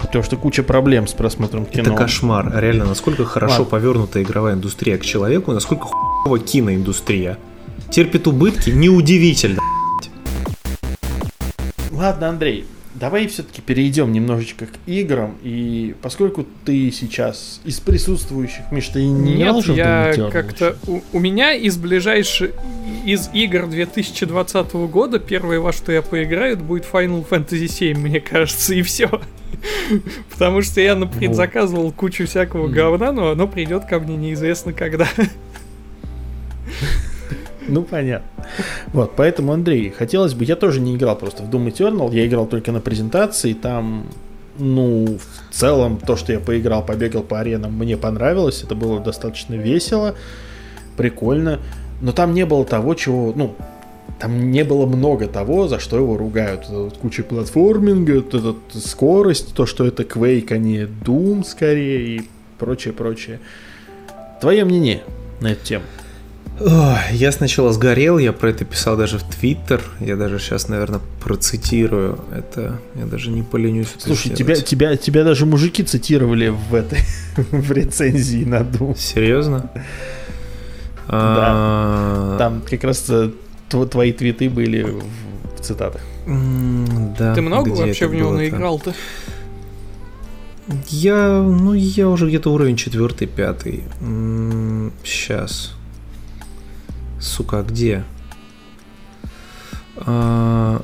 [0.00, 1.82] Потому что куча проблем с просмотром кино.
[1.82, 2.52] Это кошмар.
[2.60, 3.70] Реально, насколько хорошо Ладно.
[3.70, 7.38] повернута игровая индустрия к человеку, насколько хуево киноиндустрия.
[7.90, 9.60] Терпит убытки, неудивительно.
[11.90, 12.66] Ладно, Андрей,
[13.04, 15.36] давай все-таки перейдем немножечко к играм.
[15.42, 20.78] И поскольку ты сейчас из присутствующих, Миш, ты не Нет, я как-то...
[20.86, 22.52] У, у меня из ближайших...
[23.04, 28.20] Из игр 2020 года первое, во что я поиграю, это будет Final Fantasy 7, мне
[28.20, 29.10] кажется, и все.
[30.32, 35.06] Потому что я на предзаказывал кучу всякого говна, но оно придет ко мне неизвестно когда.
[37.66, 38.28] Ну, понятно.
[38.92, 40.44] Вот, поэтому, Андрей, хотелось бы...
[40.44, 44.06] Я тоже не играл просто в Doom Eternal, я играл только на презентации, там...
[44.56, 49.54] Ну, в целом, то, что я поиграл, побегал по аренам, мне понравилось, это было достаточно
[49.54, 50.14] весело,
[50.96, 51.58] прикольно,
[52.00, 53.56] но там не было того, чего, ну,
[54.20, 56.68] там не было много того, за что его ругают.
[56.68, 62.22] Вот куча платформинга, вот эта скорость, то, что это Quake, а не Doom скорее и
[62.58, 63.40] прочее, прочее.
[64.40, 65.02] Твое мнение
[65.40, 65.84] на эту тему?
[66.60, 69.82] Ой, Я сначала сгорел, я про это писал даже в Твиттер.
[69.98, 72.78] Я даже сейчас, наверное, процитирую это.
[72.94, 77.00] Я даже не поленюсь Слушай, тебя, тебя, тебя даже мужики цитировали в этой
[77.36, 78.96] в рецензии на Doom.
[78.96, 79.68] Серьезно?
[81.08, 83.30] А, Там как раз э,
[83.68, 86.00] тв- твои твиты были в, цитатах.
[86.26, 88.94] Да, Ты много вообще в него наиграл-то?
[90.88, 93.84] Я, ну, я уже где-то уровень четвертый, пятый.
[95.04, 95.74] Сейчас.
[97.20, 98.04] Сука, где?
[99.96, 100.82] А,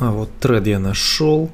[0.00, 1.50] а, вот тред я нашел.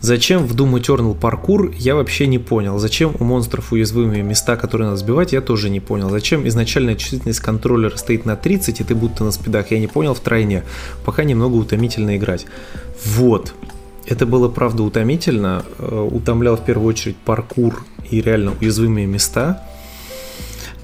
[0.00, 2.78] Зачем в Doom Eternal паркур, я вообще не понял.
[2.78, 6.08] Зачем у монстров уязвимые места, которые надо сбивать, я тоже не понял.
[6.08, 10.14] Зачем изначальная чувствительность контроллера стоит на 30, и ты будто на спидах, я не понял
[10.14, 10.64] в тройне.
[11.04, 12.46] Пока немного утомительно играть.
[13.04, 13.52] Вот.
[14.06, 15.64] Это было, правда, утомительно.
[15.78, 19.66] Э, Утомлял в первую очередь паркур и реально уязвимые места.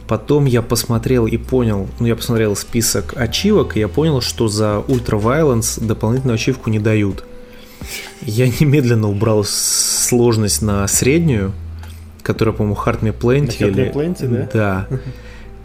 [0.09, 4.85] Потом я посмотрел и понял, ну я посмотрел список ачивок, и я понял, что за
[4.87, 7.25] Ultra Violence дополнительную ачивку не дают.
[8.23, 11.53] Я немедленно убрал сложность на среднюю,
[12.23, 13.64] которая, по-моему, Hard Me Plenty.
[13.66, 14.49] На или- Plenty, да?
[14.88, 14.99] Да.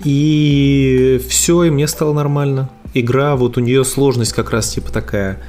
[0.03, 2.69] И все, и мне стало нормально.
[2.93, 5.39] Игра, вот у нее сложность как раз типа такая.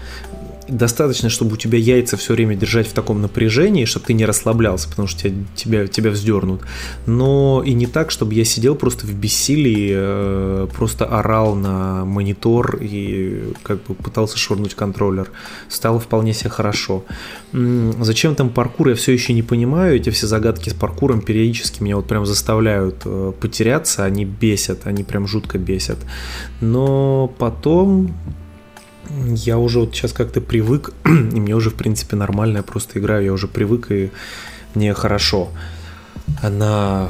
[0.72, 4.88] Достаточно, чтобы у тебя яйца все время держать в таком напряжении, чтобы ты не расслаблялся,
[4.88, 6.62] потому что тебя, тебя, тебя вздернут.
[7.04, 12.78] Но и не так, чтобы я сидел просто в бессилии, э, просто орал на монитор
[12.80, 15.30] и как бы пытался швырнуть контроллер.
[15.68, 17.04] Стало вполне себе хорошо.
[17.52, 19.96] Зачем там паркур, я все еще не понимаю.
[19.96, 25.04] Эти все загадки с паркуром периодически меня вот прям заставляют э, потеряться, они бесят, они
[25.04, 25.98] прям жутко бесят.
[26.62, 28.14] Но потом
[29.10, 33.24] я уже вот сейчас как-то привык, и мне уже, в принципе, нормально, я просто играю,
[33.24, 34.10] я уже привык, и
[34.74, 35.50] мне хорошо.
[36.40, 37.08] Она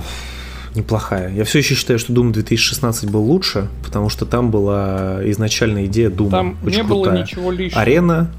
[0.74, 1.32] неплохая.
[1.32, 6.08] Я все еще считаю, что Doom 2016 был лучше, потому что там была изначальная идея
[6.10, 7.22] Doom Там очень не было крутая.
[7.22, 7.80] ничего лишнего.
[7.80, 8.30] Арена.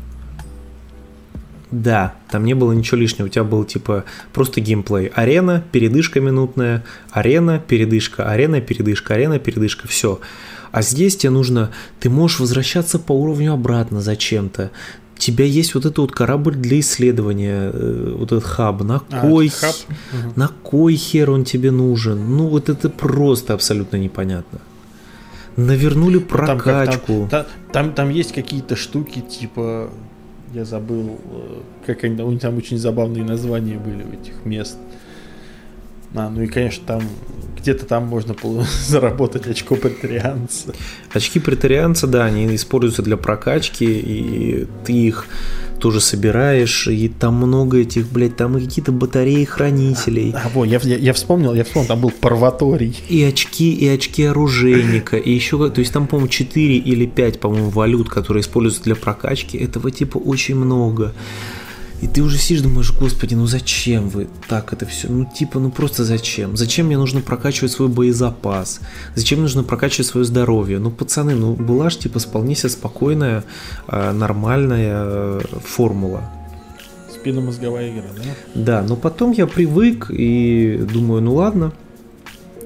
[1.73, 3.25] Да, там не было ничего лишнего.
[3.25, 5.07] У тебя был типа просто геймплей.
[5.07, 10.19] Арена, передышка минутная, арена, передышка, арена, передышка, арена, передышка, все.
[10.71, 14.69] А здесь тебе нужно, ты можешь возвращаться по уровню обратно зачем-то.
[15.15, 18.83] У тебя есть вот этот вот корабль для исследования, э, вот этот хаб.
[18.83, 19.75] На А, кой, это хаб?
[20.35, 22.37] на кой хер он тебе нужен?
[22.37, 24.59] Ну вот это просто абсолютно непонятно.
[25.57, 27.27] Навернули Там, прокачку.
[27.31, 29.89] Там, та- там, там есть какие-то штуки, типа,
[30.53, 34.77] я забыл, э, как они, у них там очень забавные названия были у этих мест.
[36.15, 37.01] А, ну и, конечно, там
[37.57, 38.35] где-то там можно
[38.85, 40.73] заработать очко претарианца.
[41.11, 45.25] Очки претарианца, да, они используются для прокачки, и ты их
[45.83, 50.31] тоже собираешь, и там много этих, блядь, там и какие-то батареи хранителей.
[50.33, 52.95] А, во, я, я, я вспомнил, я вспомнил, там был парваторий.
[53.09, 57.69] И очки, и очки оружейника, и еще, то есть там, по-моему, 4 или 5, по-моему,
[57.69, 61.11] валют, которые используются для прокачки, этого типа очень много.
[62.03, 65.07] И ты уже сидишь, думаешь, господи, ну зачем вы так это все?
[65.07, 66.57] Ну типа, ну просто зачем?
[66.57, 68.81] Зачем мне нужно прокачивать свой боезапас?
[69.15, 70.79] Зачем мне нужно прокачивать свое здоровье?
[70.79, 73.45] Ну, пацаны, ну была ж типа вполне себе спокойная,
[73.87, 76.29] э, нормальная э, формула.
[77.09, 78.23] Спинномозговая игра, да?
[78.53, 81.71] Да, но потом я привык и думаю, ну ладно.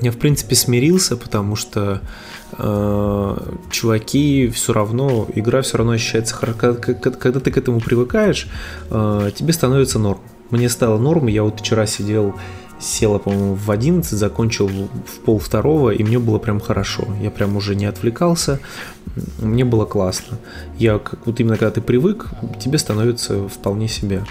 [0.02, 2.02] Я, в принципе, смирился, потому что
[2.58, 3.38] э,
[3.72, 6.76] чуваки все равно, игра все равно ощущается хорошо.
[6.76, 8.48] Когда ты к этому привыкаешь,
[8.90, 10.20] э, тебе становится норм.
[10.50, 12.36] Мне стало норм, я вот вчера сидел,
[12.80, 17.06] села, по-моему, в 11, закончил в пол второго, и мне было прям хорошо.
[17.22, 18.60] Я прям уже не отвлекался,
[19.40, 20.38] мне было классно.
[20.78, 22.28] Я, вот именно когда ты привык,
[22.60, 24.24] тебе становится вполне себе.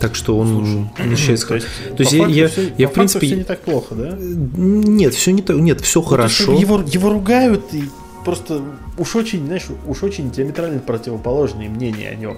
[0.00, 3.36] Так что он начинает То есть, То есть я- я- всё- я, в принципе, всё
[3.36, 4.16] не так плохо, да?
[4.18, 5.56] Нет, все не так.
[5.56, 6.54] Нет, все Ну, то есть хорошо.
[6.58, 7.84] Его, его ругают и
[8.24, 8.62] просто
[8.98, 12.36] уж очень, знаешь, уж очень диаметрально противоположные мнения о нем.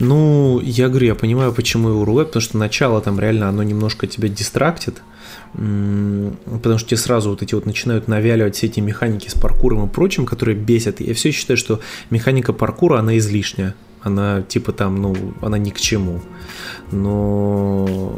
[0.00, 4.06] Ну, я говорю, я понимаю, почему его ругают, потому что начало там реально оно немножко
[4.06, 4.96] тебя дистрактит.
[5.52, 9.88] Потому что тебе сразу вот эти вот начинают навяливать все эти механики с паркуром и
[9.88, 11.00] прочим, которые бесят.
[11.00, 13.74] Я все считаю, что механика паркура, она излишняя.
[14.04, 16.20] Она типа там, ну, она ни к чему.
[16.92, 18.12] Но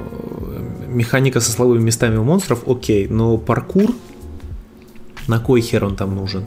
[0.89, 3.95] механика со слабыми местами у монстров, окей, но паркур,
[5.29, 6.45] на кой хер он там нужен?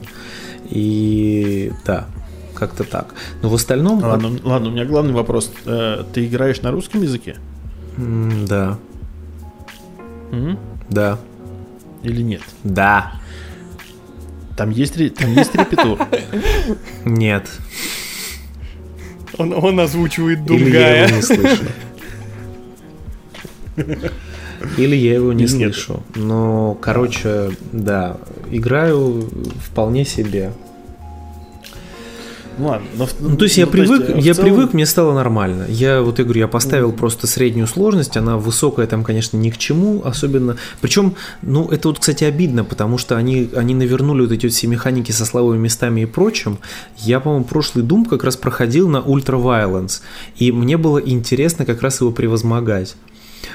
[0.68, 2.06] И да,
[2.54, 3.14] как-то так.
[3.42, 4.02] Но в остальном...
[4.02, 5.50] Ладно, ладно, у меня главный вопрос.
[5.64, 7.36] Э, Ты играешь на русском языке?
[7.96, 8.78] Да,
[10.30, 10.58] М?
[10.90, 11.18] да,
[12.02, 12.42] Или нет?
[12.62, 13.14] да,
[14.56, 15.98] Там есть, там есть репетур.
[17.04, 17.48] нет.
[19.40, 21.64] Он, он озвучивает Или я его не слышу.
[24.76, 25.50] Или я его не нет.
[25.74, 26.02] слышу.
[26.14, 28.18] Но, короче, да,
[28.50, 29.30] играю
[29.64, 30.52] вполне себе.
[32.60, 32.86] Ну ладно.
[32.94, 35.64] но Ну, то есть я ну, привык, э, в я целом- привык, мне стало нормально.
[35.68, 39.56] Я вот я говорю, я поставил просто среднюю сложность, она высокая там, конечно, ни к
[39.56, 40.56] чему, особенно.
[40.82, 44.66] Причем, ну, это вот, кстати, обидно, потому что они, они навернули вот эти вот все
[44.66, 46.58] механики со слабыми местами и прочим.
[46.98, 50.02] Я, по-моему, прошлый Doom как раз проходил на Ultra Violence,
[50.36, 52.94] и мне было интересно как раз его превозмогать.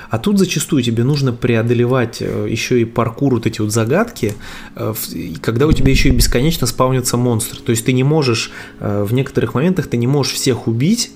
[0.10, 4.34] А тут зачастую тебе нужно преодолевать э, еще и паркур, вот эти вот загадки,
[4.76, 4.94] э,
[5.42, 7.60] когда у тебя еще и бесконечно спавнятся монстры.
[7.62, 11.12] То есть ты не можешь, э, в некоторых моментах ты не можешь всех убить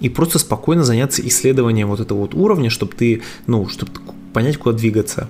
[0.00, 3.92] и просто спокойно заняться исследованием вот этого вот уровня, чтобы ты, ну, чтобы
[4.32, 5.28] понять, куда двигаться.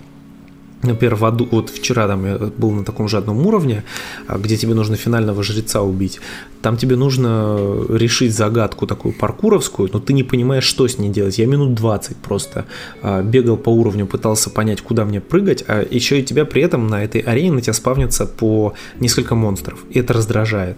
[0.83, 3.83] Например, в аду, вот вчера там я был на таком же одном уровне,
[4.27, 6.21] а, где тебе нужно финального жреца убить.
[6.63, 7.59] Там тебе нужно
[7.89, 11.39] решить загадку такую паркуровскую, но ты не понимаешь, что с ней делать.
[11.39, 12.67] Я минут 20 просто
[13.03, 16.89] а, бегал по уровню, пытался понять, куда мне прыгать, а еще и тебя при этом
[16.89, 19.79] на этой арене на тебя спавнится по несколько монстров.
[19.91, 20.77] И это раздражает.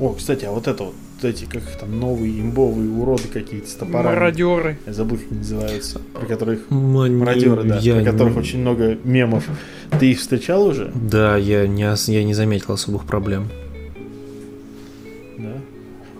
[0.00, 3.74] О, кстати, а вот это вот, эти, как их там, новые имбовые уроды какие-то с
[3.74, 4.14] топорами.
[4.14, 4.78] Мародеры.
[4.86, 6.00] Я забыл, как они называются.
[6.14, 6.70] Про которых...
[6.70, 7.78] Мани- Мародеры, да.
[7.78, 9.44] я про которых не- очень много мемов.
[10.00, 10.90] Ты их встречал уже?
[10.94, 13.48] Да, я не, ос- я не заметил особых проблем.
[15.38, 15.52] Да.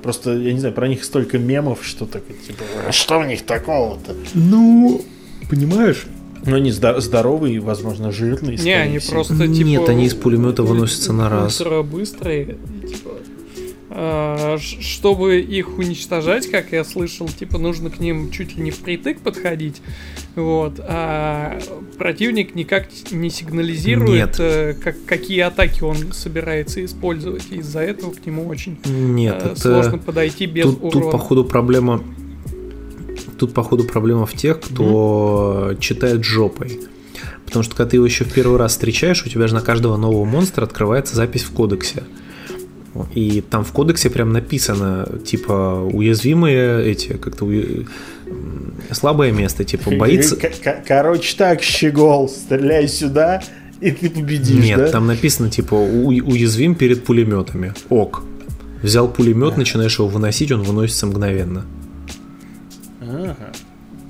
[0.03, 3.43] Просто, я не знаю, про них столько мемов, что так, типа, «А что в них
[3.43, 4.15] такого-то?
[4.35, 5.03] Ну,
[5.49, 6.07] понимаешь?
[6.45, 8.57] Ну, они здо- здоровые, возможно, жирные.
[8.59, 9.15] Не, они всего.
[9.23, 9.93] просто Нет, типа...
[9.93, 11.61] они из пулемета выносятся на раз.
[11.61, 13.11] ультра быстрые, и, типа...
[13.95, 19.21] ш- чтобы их уничтожать, как я слышал, типа нужно к ним чуть ли не впритык
[19.21, 19.83] подходить,
[20.35, 21.59] вот, а
[21.99, 24.37] противник никак не сигнализирует, Нет.
[24.41, 29.47] э, как, какие атаки он собирается использовать, и из-за этого к нему очень Нет, э,
[29.53, 29.61] это...
[29.61, 30.93] сложно подойти без тут, урона.
[30.93, 32.03] тут, походу, проблема...
[33.39, 36.81] Тут, походу, проблема в тех, кто читает жопой.
[37.45, 39.97] Потому что, когда ты его еще в первый раз встречаешь, у тебя же на каждого
[39.97, 42.05] нового монстра открывается запись в кодексе.
[43.15, 47.87] И там в кодексе прям написано, типа, уязвимые эти, как-то уя-
[48.91, 50.37] слабое место, типа, боится...
[50.87, 53.43] Короче так, щегол, стреляй сюда,
[53.81, 54.89] и ты победишь, Нет, да?
[54.91, 57.73] там написано, типа, у- уязвим перед пулеметами.
[57.89, 58.23] Ок.
[58.83, 61.65] Взял пулемет, начинаешь его выносить, он выносится мгновенно.
[63.01, 63.37] Ага.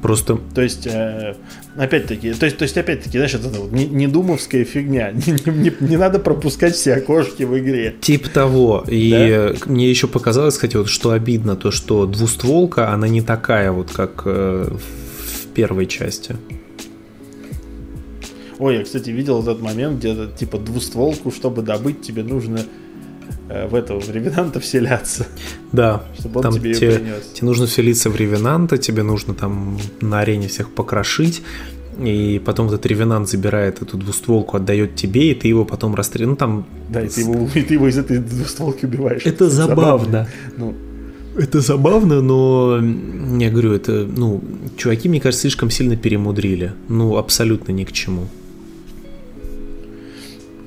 [0.03, 0.41] Просто...
[0.53, 1.37] То есть, э,
[1.77, 5.13] опять-таки, то есть, то есть, опять-таки, знаешь, это вот не, не думовская фигня.
[5.23, 7.95] Не, не, не надо пропускать все окошки в игре.
[8.01, 8.85] Типа того.
[8.89, 9.55] И да?
[9.67, 14.23] мне еще показалось, кстати, вот что обидно, то, что двустволка, она не такая вот, как
[14.25, 16.37] э, в первой части.
[18.59, 22.61] Ой, я, кстати, видел этот момент, где-то типа двустволку, чтобы добыть, тебе нужно
[23.49, 25.27] в этого в ревенанта вселяться.
[25.73, 26.03] Да.
[26.19, 27.33] Чтобы он там тебе, тебе, принес.
[27.35, 31.43] тебе нужно вселиться в ревенанта, тебе нужно там на арене всех покрошить.
[32.01, 36.31] И потом этот ревенант забирает эту двустволку, отдает тебе, и ты его потом расстреляешь.
[36.31, 36.67] Ну там.
[36.89, 39.23] Да, и ты его, и ты его из этой двустволки убиваешь.
[39.27, 40.27] Это, это забавно.
[40.57, 40.75] Ну,
[41.37, 42.79] это забавно, но
[43.39, 44.43] я говорю, это, ну,
[44.77, 46.73] чуваки, мне кажется, слишком сильно перемудрили.
[46.89, 48.29] Ну, абсолютно ни к чему.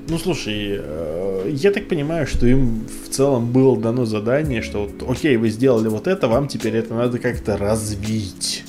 [0.07, 5.09] Ну, слушай, э, я так понимаю, что им в целом было дано задание, что вот,
[5.09, 8.63] окей, вы сделали вот это, вам теперь это надо как-то развить.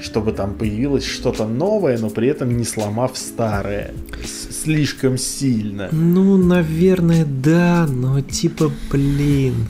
[0.00, 3.92] Чтобы там появилось что-то новое, но при этом не сломав старое.
[4.24, 5.88] Слишком сильно.
[5.90, 9.66] Ну, наверное, да, но типа, блин.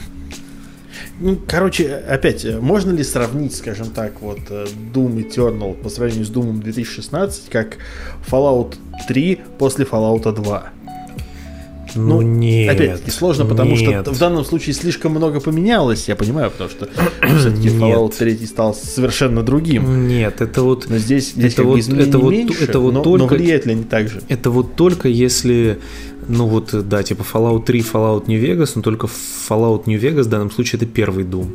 [1.18, 6.30] Ну, короче, опять, можно ли сравнить, скажем так, вот э, Doom Eternal по сравнению с
[6.30, 7.78] Doom 2016, как
[8.30, 8.74] Fallout
[9.08, 10.72] 3 после Fallout 2?
[11.94, 12.74] Ну, ну нет.
[12.74, 14.02] Опять-таки сложно, потому нет.
[14.02, 16.88] что в данном случае слишком много поменялось, я понимаю, потому что
[17.38, 20.06] все-таки Fallout 3 стал совершенно другим.
[20.06, 20.86] Нет, это вот...
[20.88, 23.72] Но здесь, здесь это вот, это вот, меньше, это вот но, только, но влияет ли
[23.72, 24.20] они так же?
[24.28, 25.78] Это вот только если
[26.28, 30.28] ну вот, да, типа Fallout 3, Fallout New Vegas, но только Fallout New Vegas в
[30.28, 31.48] данном случае это первый Doom.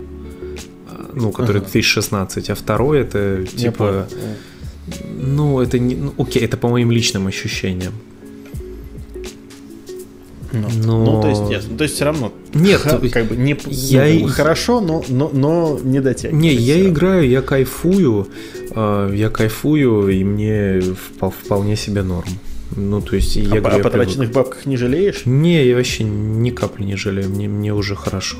[1.14, 1.70] Ну, который ага.
[1.72, 4.08] 2016, а второй это типа...
[5.06, 5.96] Ну, это не...
[5.96, 7.94] Ну, окей, это по моим личным ощущениям.
[10.54, 11.06] Ну, но...
[11.06, 11.78] ну, то есть, ясно.
[11.78, 12.34] То есть, все равно.
[12.54, 14.06] Нет, х- как бы не я...
[14.20, 16.42] ну, хорошо, но, но, но не дотягивает.
[16.42, 18.28] Не, я играю, я кайфую,
[18.76, 20.82] э, я кайфую, и мне
[21.20, 22.30] вполне себе норм.
[22.76, 24.34] Ну, то есть, я а говорю, о потраченных я...
[24.34, 25.26] бабках не жалеешь?
[25.26, 28.38] Не, я вообще ни капли не жалею, мне, мне уже хорошо.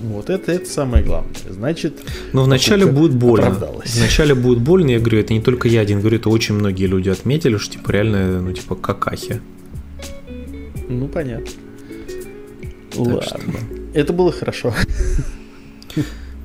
[0.00, 1.32] Вот это, это самое главное.
[1.48, 3.56] Значит, но вначале будет больно.
[3.96, 7.08] Вначале будет больно, я говорю, это не только я один говорю, это очень многие люди
[7.08, 9.40] отметили, что типа реально, ну, типа, какахи.
[10.88, 11.46] Ну, понятно.
[12.90, 13.22] Так Ладно.
[13.22, 13.40] Что...
[13.94, 14.74] Это было хорошо.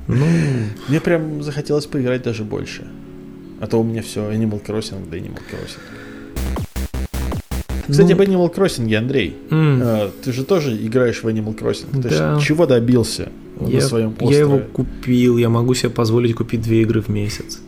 [0.06, 0.26] Ну,
[0.88, 2.86] мне прям захотелось поиграть даже больше.
[3.60, 5.80] А то у меня все Animal Crossing, да Animal Crossing.
[7.88, 9.36] Кстати, ну, об Animal Crossing, Андрей.
[9.50, 10.12] Mm.
[10.22, 12.02] ты же тоже играешь в Animal Crossing.
[12.02, 12.38] Ты да.
[12.40, 14.34] чего добился я, на своем острове?
[14.34, 17.60] Я его купил, я могу себе позволить купить две игры в месяц.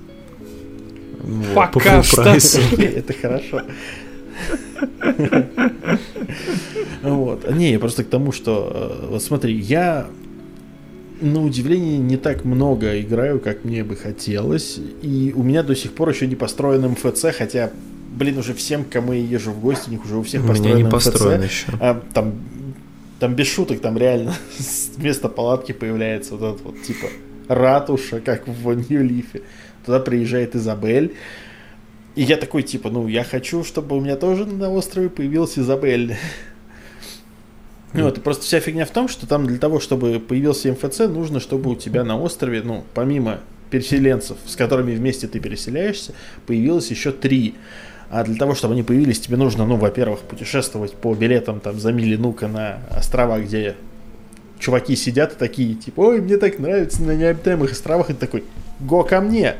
[1.54, 2.22] Пока что.
[2.78, 3.62] Это хорошо.
[7.02, 7.50] Вот.
[7.50, 8.70] Не, я просто к тому, что,
[9.02, 10.06] э, вот смотри, я
[11.20, 15.92] на удивление не так много играю, как мне бы хотелось, и у меня до сих
[15.92, 17.70] пор еще не построен МФЦ, хотя,
[18.10, 20.84] блин, уже всем, кому я езжу в гости, у них уже у всех построен не
[20.84, 20.92] МФЦ.
[20.92, 21.66] Построен еще.
[21.80, 22.34] А, там,
[23.18, 24.34] там без шуток, там реально
[24.96, 27.08] вместо палатки появляется вот этот вот, типа,
[27.48, 29.42] ратуша, как в Нью-Лифе.
[29.84, 31.14] Туда приезжает Изабель,
[32.16, 36.16] и я такой, типа, ну, я хочу, чтобы у меня тоже на острове появился Изабель.
[37.92, 41.40] Ну, это просто вся фигня в том, что там для того, чтобы появился МФЦ, нужно,
[41.40, 46.14] чтобы у тебя на острове, ну, помимо переселенцев, с которыми вместе ты переселяешься,
[46.46, 47.56] появилось еще три.
[48.10, 51.92] А для того, чтобы они появились, тебе нужно, ну, во-первых, путешествовать по билетам там за
[51.92, 53.76] мили нука на острова, где
[54.58, 58.42] чуваки сидят и такие, типа, ой, мне так нравится на необитаемых островах, и такой,
[58.80, 59.54] го ко мне.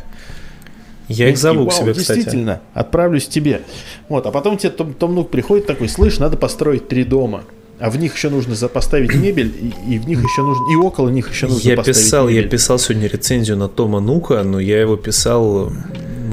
[1.08, 2.18] Я их зову к себе, кстати.
[2.18, 3.62] Действительно, отправлюсь тебе.
[4.08, 7.44] Вот, а потом тебе Том, Том Нук приходит такой, слышь, надо построить три дома.
[7.80, 9.52] А в них еще нужно поставить мебель,
[9.86, 12.44] и, и в них еще нужно, и около них еще нужно я поставить писал, мебель.
[12.44, 15.72] Я писал сегодня рецензию на Тома Нука, но я его писал,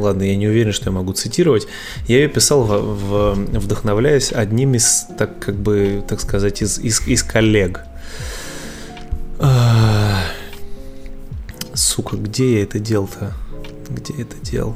[0.01, 1.67] ладно, я не уверен, что я могу цитировать,
[2.07, 7.05] я ее писал, в, в, вдохновляясь одним из, так как бы, так сказать, из, из,
[7.07, 7.81] из коллег.
[11.73, 13.33] Сука, где я это делал-то?
[13.89, 14.75] Где я это делал?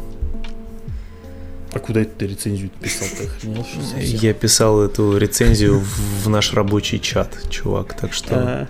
[1.74, 3.08] А куда ты рецензию писал?
[3.18, 8.68] Ты Я писал эту рецензию в наш рабочий чат, чувак, так что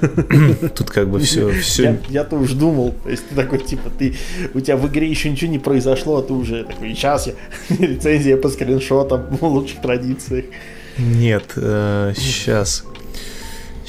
[0.74, 1.50] тут как бы все.
[1.50, 2.00] все...
[2.08, 4.16] Я-то уж думал, то есть ты такой, типа, ты
[4.54, 7.34] у тебя в игре еще ничего не произошло, а ты уже такой, сейчас я
[7.78, 10.46] рецензия по скриншотам в лучших традициях.
[10.96, 12.84] Нет, сейчас.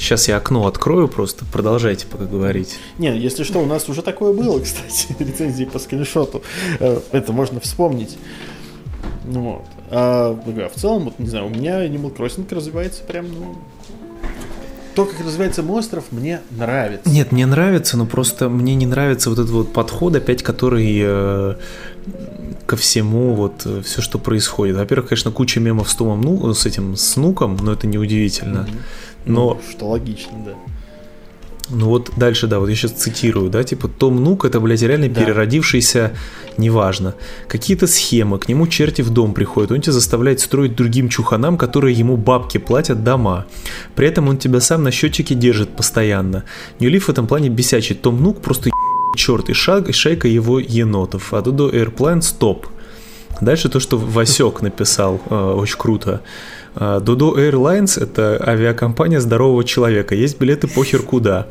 [0.02, 2.76] Сейчас я окно открою просто, продолжайте пока говорить.
[2.98, 6.42] Не, если что, у нас уже такое было, кстати, рецензии по скриншоту.
[6.80, 8.18] Э, это можно вспомнить.
[9.24, 9.64] Ну вот.
[9.90, 13.56] А в целом, вот, не знаю, у меня Animal Crossing развивается прям, ну,
[14.96, 17.08] то, как развивается монстров, мне нравится.
[17.08, 21.54] Нет, мне нравится, но просто мне не нравится вот этот вот подход опять, который э,
[22.66, 24.76] ко всему вот э, все, что происходит.
[24.76, 28.66] Во-первых, конечно, куча мемов с Томом, ну, с этим Снуком, но это неудивительно.
[29.26, 29.54] Но...
[29.54, 30.52] Ну, что логично, да.
[31.70, 35.08] Ну вот дальше, да, вот я сейчас цитирую, да, типа Том Нук это, блядь, реально
[35.08, 35.22] Да.
[35.22, 36.12] переродившийся,
[36.58, 37.14] неважно.
[37.48, 41.96] Какие-то схемы, к нему черти в дом приходят, он тебя заставляет строить другим чуханам, которые
[41.96, 43.46] ему бабки платят дома.
[43.94, 46.44] При этом он тебя сам на счетчике держит постоянно.
[46.80, 47.94] Ньюлиф в этом плане бесячий.
[47.94, 48.70] Том Нук просто
[49.16, 51.32] черт и, шаг, и шайка его енотов.
[51.32, 52.66] А Дудо Airplane стоп.
[53.40, 56.20] Дальше то, что Васек написал, э, очень круто.
[56.74, 60.14] Dodo Airlines– это авиакомпания здорового человека.
[60.14, 61.46] Есть билеты похер куда.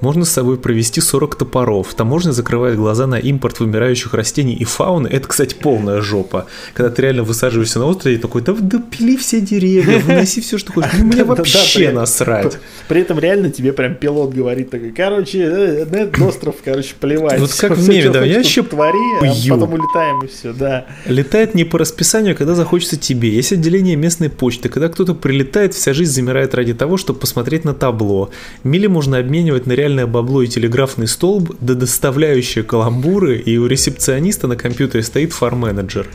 [0.00, 1.94] Можно с собой провести 40 топоров.
[1.94, 5.08] Таможня закрывает глаза на импорт вымирающих растений и фауны.
[5.08, 6.46] Это, кстати, полная жопа.
[6.74, 10.58] Когда ты реально высаживаешься на острове и такой, да, да пили все деревья, выноси все,
[10.58, 10.90] что хочешь.
[10.96, 12.58] Ну, Мне вообще насрать.
[12.88, 17.40] При этом реально тебе прям пилот говорит такой, короче, э, на этот остров, короче, плевать.
[17.40, 20.86] Вот как в меме, да, я тут твори, а потом улетаем и все, да.
[21.06, 23.30] Летает не по расписанию, когда захочется тебе.
[23.30, 24.65] Есть отделение местной почты.
[24.68, 28.30] Когда кто-то прилетает, вся жизнь замирает ради того, чтобы посмотреть на табло.
[28.64, 34.46] Мили можно обменивать на реальное бабло и телеграфный столб, да доставляющие каламбуры, и у ресепциониста
[34.46, 36.06] на компьютере стоит фар-менеджер.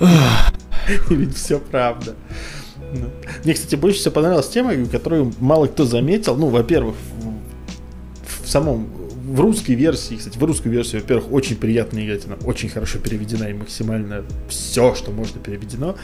[1.10, 2.14] Ведь все правда.
[2.92, 3.10] Ну.
[3.44, 6.36] Мне, кстати, больше всего понравилась тема, которую мало кто заметил.
[6.36, 6.96] Ну, во-первых,
[8.42, 8.88] в самом
[9.30, 13.44] в русской версии, кстати, в русской версии, во-первых, очень приятно играть, она очень хорошо переведена
[13.44, 15.94] и максимально все, что можно переведено.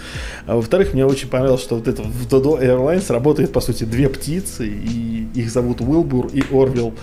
[0.47, 4.09] А во-вторых, мне очень понравилось, что вот это в Dodo Airlines работает, по сути, две
[4.09, 6.95] птицы, и их зовут Уилбур и Орвилл.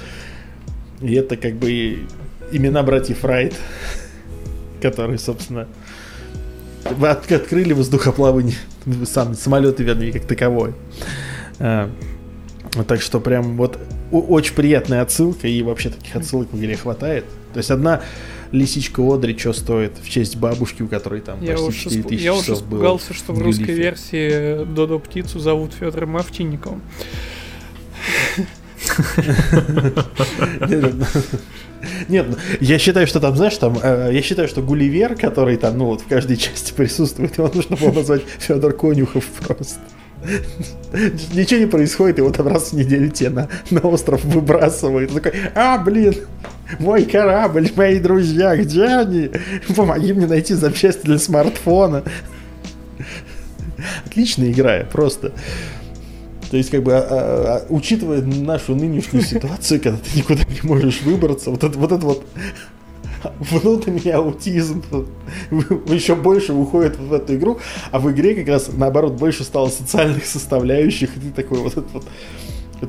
[1.02, 2.08] И это как бы
[2.54, 3.56] имена братьев Райт,
[4.82, 5.68] которые, собственно,
[6.90, 8.56] вы от- открыли воздухоплавание,
[9.06, 10.74] сам самолеты, вернее, как таковой.
[11.60, 11.90] А,
[12.88, 13.78] так что прям вот
[14.20, 17.26] очень приятная отсылка, и вообще таких отсылок в игре хватает.
[17.54, 18.02] То есть одна
[18.52, 22.24] лисичка Одри что стоит в честь бабушки, у которой там Я почти уж, 4000 испу-
[22.24, 23.82] я уж часов было испугался, что в русской Гюлифе.
[23.82, 26.82] версии Додо птицу зовут Федором Овчинниковым.
[32.08, 35.78] Нет, ну, я считаю, что там, знаешь, там, э, я считаю, что Гулливер, который там,
[35.78, 39.80] ну вот в каждой части присутствует, его нужно было назвать Федор Конюхов просто.
[41.34, 45.12] Ничего не происходит, его там раз в неделю тебе на, на остров выбрасывают.
[45.12, 46.16] Он такой, а, блин,
[46.80, 49.32] мой корабль, мои друзья, где они?
[49.76, 52.04] Помоги мне найти запчасти для смартфона.
[54.06, 55.34] Отличная игра, просто.
[56.50, 60.60] То есть, как бы, а- а- а, учитывая нашу нынешнюю ситуацию, когда ты никуда не
[60.62, 62.26] можешь выбраться, вот это вот, это вот
[63.40, 64.84] внутренний аутизм
[65.88, 67.60] еще больше уходит в эту игру,
[67.92, 71.92] а в игре как раз наоборот больше стало социальных составляющих, и ты такой вот этот
[71.94, 72.06] вот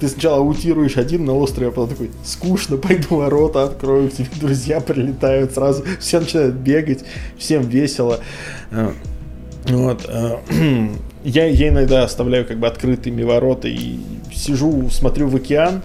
[0.00, 4.26] ты сначала аутируешь один на острове, а потом такой, скучно, пойду ворота открою, к тебе
[4.40, 7.04] друзья прилетают сразу, все начинают бегать,
[7.38, 8.18] всем весело.
[8.72, 8.90] Э,
[9.68, 10.04] Вот.
[10.08, 10.38] э,
[11.24, 13.98] Я, я иногда оставляю как бы открытыми ворота и
[14.30, 15.80] сижу, смотрю в океан.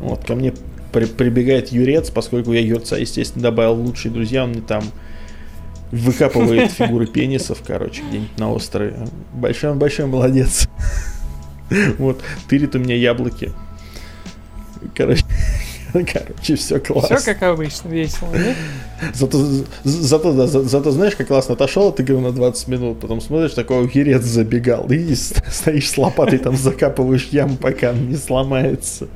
[0.00, 0.54] Вот, ко мне
[0.92, 4.82] при- прибегает Юрец, поскольку я Юрца, естественно, добавил лучшие друзья, он мне там
[5.90, 8.96] выкапывает фигуры пенисов, короче, где-нибудь на острове.
[9.34, 10.68] Большой, он большой молодец.
[11.98, 12.20] Вот,
[12.50, 13.50] тырит у меня яблоки.
[14.94, 15.24] Короче,
[15.92, 17.16] короче, все классно.
[17.16, 18.54] Все как обычно, весело, нет?
[19.14, 23.22] Зато, зато, да, за- зато знаешь, как классно отошел от игры на 20 минут, потом
[23.22, 29.08] смотришь, такой огурец забегал, и стоишь с лопатой, там закапываешь яму, пока она не сломается.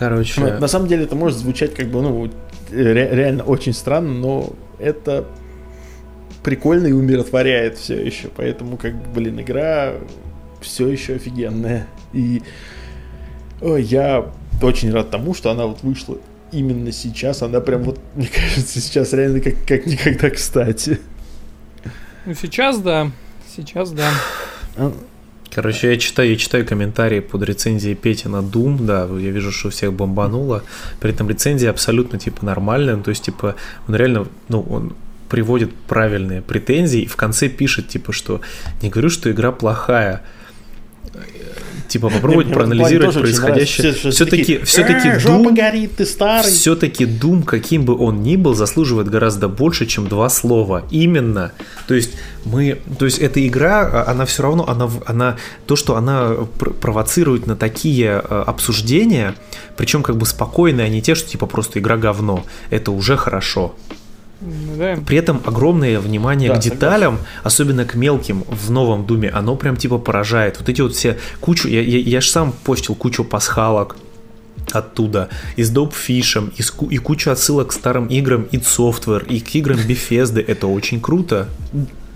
[0.00, 2.30] Короче, Ну, На самом деле это может звучать как бы, ну,
[2.72, 5.26] ре- реально очень странно, но это
[6.42, 9.92] прикольно и умиротворяет все еще, поэтому, как, бы, блин, игра
[10.62, 11.86] все еще офигенная.
[12.14, 12.42] И
[13.60, 14.30] ой, я
[14.62, 16.16] очень рад тому, что она вот вышла
[16.50, 17.42] именно сейчас.
[17.42, 20.98] Она прям вот, мне кажется, сейчас реально как, как никогда кстати.
[22.24, 23.10] Ну, сейчас да,
[23.54, 24.10] сейчас да.
[25.52, 29.70] Короче, я читаю, я читаю комментарии под рецензией Пети на Doom, да, я вижу, что
[29.70, 30.62] всех бомбануло.
[31.00, 33.56] При этом рецензия абсолютно, типа, нормальная, ну, то есть, типа,
[33.88, 34.94] он реально, ну, он
[35.28, 38.40] приводит правильные претензии и в конце пишет, типа, что
[38.82, 40.22] не говорю, что игра плохая,
[41.90, 43.92] типа попробовать мне проанализировать происходящее.
[43.92, 46.50] Все-таки, все-таки «Э, жопа Doom, горит, ты старый.
[46.50, 50.84] все-таки Doom, каким бы он ни был, заслуживает гораздо больше, чем два слова.
[50.90, 51.52] Именно.
[51.86, 52.12] То есть
[52.44, 55.36] мы, то есть эта игра, а, она все равно, она, она,
[55.66, 59.34] то, что она пр- провоцирует на такие э, обсуждения,
[59.76, 62.44] причем как бы спокойные, а не те, что типа просто игра говно.
[62.70, 63.74] Это уже хорошо.
[64.40, 64.98] Да.
[65.06, 69.76] При этом огромное внимание Да, к деталям, особенно к мелким в новом Думе, оно прям
[69.76, 70.58] типа поражает.
[70.58, 73.96] Вот эти вот все кучу, я, я, я же сам постил кучу пасхалок
[74.72, 79.40] оттуда, и с Допфишем, и, с и кучу отсылок к старым играм id Software, и
[79.40, 80.44] к играм Bethesda.
[80.46, 81.48] Это очень круто.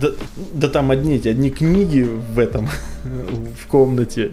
[0.00, 0.08] Да,
[0.52, 2.68] да там одни эти, одни книги в этом,
[3.04, 4.32] в комнате,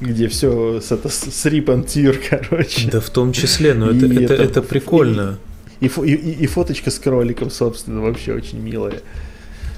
[0.00, 2.88] где все с, это, с rip and tear, короче.
[2.90, 5.38] Да в том числе, но это, И это, это- это прикольно.
[5.46, 5.49] И,
[5.80, 9.00] и, и- и фоточка с кроликом, собственно, вообще очень милая.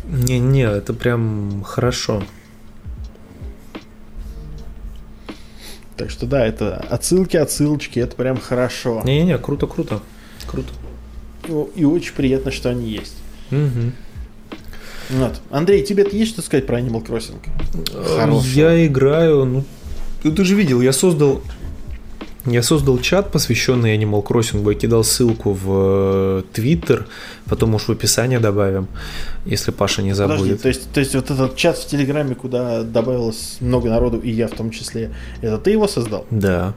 [0.09, 2.23] Не-не, это прям хорошо.
[5.97, 9.03] Так что да, это отсылки, отсылочки, это прям хорошо.
[9.05, 10.01] Не-не-не, круто-круто.
[10.47, 10.69] Круто.
[11.47, 13.15] И, и очень приятно, что они есть.
[13.51, 13.93] Мгм.
[15.11, 15.41] Вот.
[15.51, 17.39] Андрей, тебе есть что сказать про Animal Crossing?
[18.17, 18.43] Хорошего.
[18.55, 19.65] Я играю, ну,
[20.25, 21.43] ну, ты же видел, я создал,
[22.47, 27.07] я создал чат, посвященный Animal Crossing, я кидал ссылку в Твиттер,
[27.49, 28.89] потом уж в описание добавим,
[29.47, 30.63] если Паша не Подожди, забудет.
[30.63, 34.49] то есть, то есть вот этот чат в Телеграме, куда добавилось много народу, и я
[34.49, 36.27] в том числе, это ты его создал?
[36.31, 36.75] Да.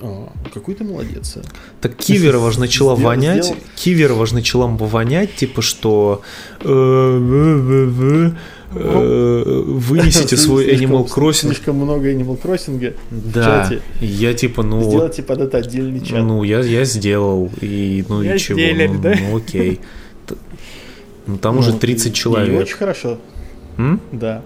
[0.00, 1.36] О, какой ты молодец.
[1.36, 1.42] а.
[1.80, 3.60] Так Киверова же начала Сделал- вонять, сделал.
[3.76, 6.20] Киверова же начала вонять, типа что
[6.60, 8.30] э, э,
[8.74, 11.32] вынесите свой Слишком- Animal Crossing.
[11.46, 13.82] Слишком много Animal Crossing в Да, чате.
[14.00, 16.22] я типа, ну, Сделайте под это отдельный чат.
[16.22, 19.14] Ну, я, я сделал, и ну Я и чего, сделали, ну, да?
[19.20, 19.80] ну, окей.
[21.26, 22.60] Ну там Ну, уже и- 30 и человек.
[22.60, 23.18] очень хорошо,
[23.78, 24.00] М?
[24.12, 24.42] да.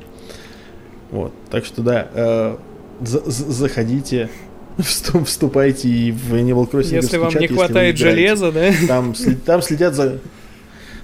[1.10, 2.56] Вот, так что да, э,
[3.00, 4.28] за- за- заходите,
[4.78, 6.94] вступ- вступайте и в Animal Crossing.
[6.96, 8.70] Если вам чат, не хватает железа, да?
[8.86, 9.14] Там,
[9.44, 10.18] там следят за...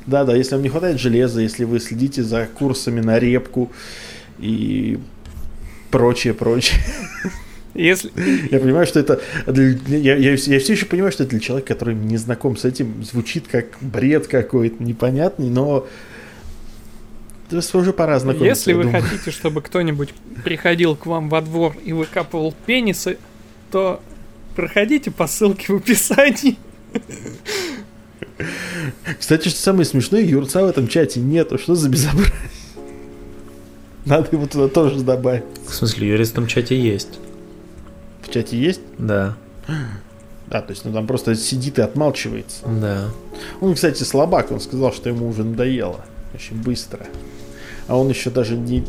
[0.07, 3.73] Да, да, если вам не хватает железа, если вы следите за курсами на репку
[4.39, 4.99] и
[5.91, 6.81] прочее, прочее.
[7.75, 8.13] Если...
[8.53, 9.21] Я понимаю, что это...
[9.47, 13.03] Я, я, я все еще понимаю, что это для человека, который не знаком с этим,
[13.03, 15.87] звучит как бред какой-то непонятный, но
[17.51, 18.49] это уже пора знакомиться.
[18.49, 19.03] Если вы думаю.
[19.03, 23.19] хотите, чтобы кто-нибудь приходил к вам во двор и выкапывал пенисы,
[23.71, 24.01] то
[24.55, 26.57] проходите по ссылке в описании.
[29.19, 31.59] Кстати, что самое смешное, Юрца в этом чате нету.
[31.59, 32.33] Что за безобразие?
[34.05, 35.45] Надо его туда тоже добавить.
[35.67, 37.19] В смысле, Юрий в том чате есть.
[38.23, 38.81] В чате есть?
[38.99, 39.37] Да,
[40.47, 42.67] Да, то есть ну, там просто сидит и отмалчивается.
[42.67, 43.09] да.
[43.61, 46.05] Он, кстати, слабак, он сказал, что ему уже надоело.
[46.35, 47.07] Очень быстро.
[47.87, 48.85] А он еще даже не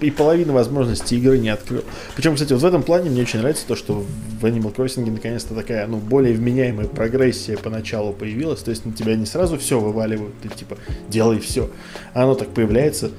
[0.00, 1.84] и половину возможностей игры не открыл.
[2.16, 4.04] Причем, кстати, вот в этом плане мне очень нравится то, что
[4.40, 8.60] в Animal Crossing наконец-то такая, ну, более вменяемая прогрессия поначалу появилась.
[8.60, 10.76] То есть на тебя не сразу все вываливают, ты типа
[11.08, 11.70] делай все.
[12.14, 13.10] А оно так появляется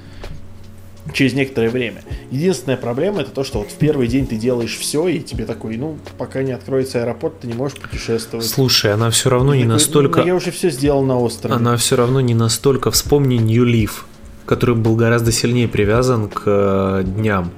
[1.14, 2.04] через некоторое время.
[2.30, 5.78] Единственная проблема это то, что вот в первый день ты делаешь все, и тебе такой,
[5.78, 8.46] ну, пока не откроется аэропорт, ты не можешь путешествовать.
[8.46, 10.22] Слушай, она все равно не Такой, «Ну, настолько...
[10.22, 11.56] я уже все сделал на острове.
[11.56, 12.92] Она все равно не настолько...
[12.92, 14.04] Вспомни New Leaf,
[14.46, 17.52] который был гораздо сильнее привязан к э, дням.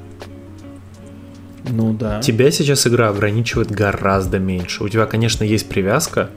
[1.69, 2.21] Ну да.
[2.21, 4.83] Тебя сейчас игра ограничивает гораздо меньше.
[4.83, 6.29] У тебя, конечно, есть привязка,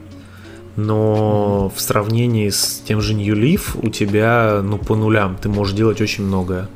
[0.75, 5.37] но в сравнении с тем же New Leaf у тебя, ну, по нулям.
[5.41, 6.69] Ты можешь делать очень многое.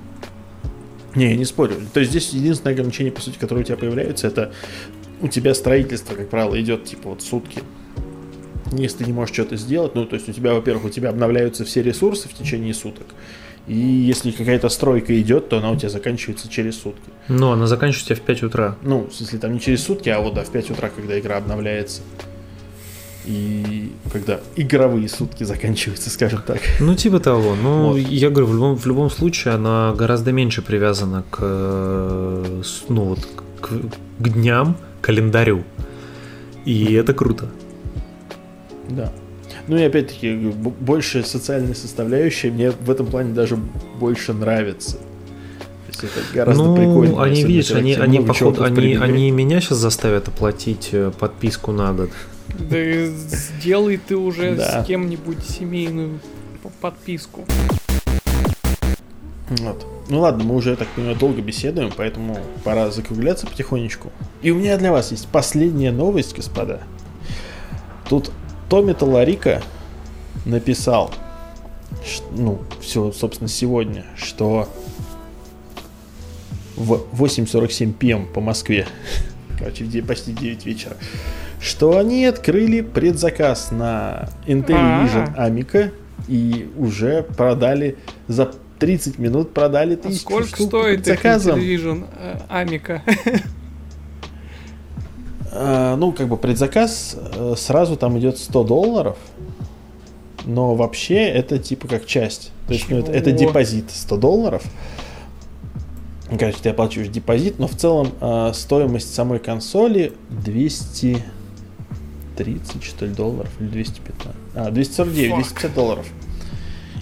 [1.15, 1.75] Не, я не спорю.
[1.93, 4.51] То есть здесь единственное ограничение, по сути, которое у тебя появляется, это
[5.21, 7.61] у тебя строительство, как правило, идет типа вот сутки.
[8.71, 11.65] Если ты не можешь что-то сделать, ну, то есть у тебя, во-первых, у тебя обновляются
[11.65, 13.07] все ресурсы в течение суток.
[13.67, 17.09] И если какая-то стройка идет, то она у тебя заканчивается через сутки.
[17.27, 18.75] Но она заканчивается в 5 утра.
[18.81, 21.37] Ну, в смысле, там не через сутки, а вот да, в 5 утра, когда игра
[21.37, 22.01] обновляется.
[23.25, 26.59] И когда игровые сутки заканчиваются, скажем так.
[26.79, 27.55] Ну, типа того.
[27.55, 27.97] Ну, Вот.
[27.97, 31.39] я говорю, в любом, в любом случае она гораздо меньше привязана к,
[32.89, 33.19] ну, вот,
[33.59, 35.63] к, к дням, календарю.
[36.65, 37.47] И это круто.
[38.89, 39.13] Да.
[39.67, 43.57] Ну и опять-таки, больше социальная составляющая мне в этом плане даже
[43.99, 44.97] больше нравится.
[44.97, 47.21] То есть это гораздо ну, прикольнее.
[47.21, 52.09] они, видишь, они, они, походу, они, они меня сейчас заставят оплатить э, подписку на год.
[52.57, 54.83] Да сделай ты уже Да.
[54.83, 56.19] с кем-нибудь семейную
[56.81, 57.45] подписку.
[59.49, 59.85] Вот.
[60.09, 64.11] Ну ладно, мы уже, я так понимаю, долго беседуем, поэтому пора закругляться потихонечку.
[64.41, 66.81] И у меня для вас есть последняя новость, господа.
[68.09, 68.31] Тут
[68.71, 69.61] Томми Таларика
[70.45, 71.13] написал,
[72.31, 74.69] ну, все, собственно, сегодня, что
[76.77, 78.87] в 8.47 пм по Москве,
[79.59, 80.95] короче, почти 9 вечера,
[81.59, 85.05] что они открыли предзаказ на Intel А.
[85.05, 85.91] Vision Amica
[86.29, 87.97] и уже продали
[88.29, 91.59] за 30 минут продали А тысячу сколько штук стоит предзаказом.
[91.59, 92.39] Intellivision э?
[92.47, 92.65] А,
[95.97, 99.17] ну, как бы предзаказ э, сразу там идет 100 долларов.
[100.45, 102.51] но вообще это типа как часть.
[102.67, 104.63] То есть ну, это, это депозит 100 долларов.
[106.39, 113.49] Короче, ты оплачиваешь депозит, но в целом э, стоимость самой консоли 230, что ли, долларов
[113.59, 114.35] или 215.
[114.55, 115.35] А, 249, Fuck.
[115.35, 116.05] 250 долларов.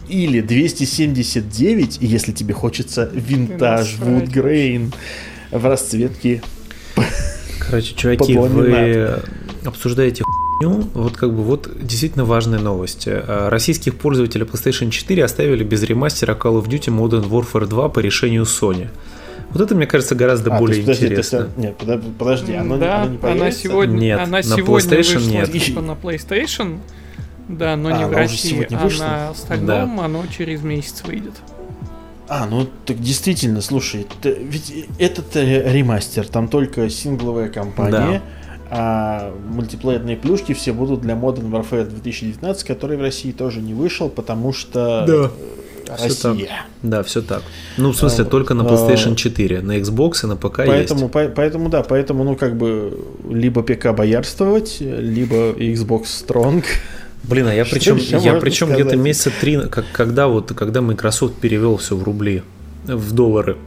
[0.08, 4.92] Или 279, если тебе хочется винтаж Grain
[5.52, 6.42] в расцветке.
[7.70, 9.20] Короче, чуваки, вы
[9.66, 10.84] обсуждаете хуйню.
[10.94, 13.10] Вот как бы вот действительно важные новости.
[13.12, 18.00] А, Российских пользователей PlayStation 4 оставили без ремастера Call of Duty Modern Warfare 2 по
[18.00, 18.88] решению Sony.
[19.52, 21.50] Вот это, мне кажется, гораздо А, более есть, подожди, есть, интересно.
[21.56, 24.66] а, нет, подо- подожди, оно, не- да, оно не она сегодня, Нет, она на сегодня
[24.92, 25.52] PlayStation вышла нет.
[25.52, 26.80] типа на PlayStation,
[27.48, 31.34] да, но А, не в России, а на остальном оно через месяц выйдет.
[32.30, 38.22] А, ну так действительно, слушай, т- ведь этот э, ремастер, там только сингловая кампания,
[38.70, 44.10] а мультиплеерные плюшки все будут для Modern Warfare 2019, который в России тоже не вышел,
[44.10, 45.14] потому что Да.
[45.14, 45.30] э,
[46.04, 46.66] Россия.
[46.84, 47.42] Да, все так.
[47.78, 49.62] Ну, в смысле, А, только на а, PlayStation 4.
[49.62, 51.12] На Xbox и на ПК Поэтому, есть.
[51.12, 52.96] по- поэтому, да, поэтому, ну, как бы,
[53.28, 56.64] либо ПК боярствовать, либо Xbox Strong.
[57.24, 61.36] Блин, а я Что причем, я причем где-то месяца три, как, когда вот, когда Microsoft
[61.36, 62.44] перевел все в рубли,
[62.86, 63.58] в доллары.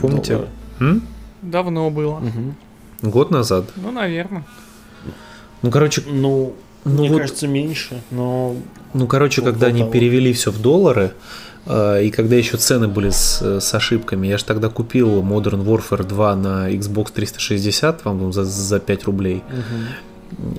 [0.00, 0.34] Помните?
[0.34, 0.50] Доллары.
[0.80, 1.02] М?
[1.42, 2.18] Давно было.
[2.20, 2.54] Мгм.
[3.02, 3.64] Год назад.
[3.76, 4.44] Ну, наверное.
[5.62, 6.54] Ну, короче, Ну,
[6.84, 8.54] Ну мне вот- кажется, меньше, но
[8.94, 9.90] Ну, короче, когда они того.
[9.90, 11.12] перевели все в доллары,
[11.66, 16.04] э, и когда еще цены были с, с ошибками, я же тогда купил Modern Warfare
[16.04, 19.42] 2 на Xbox 360, по-моему, за, за 5 рублей.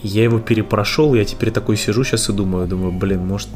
[0.03, 3.49] Я его перепрошел, я теперь такой сижу сейчас и думаю, думаю, блин, может,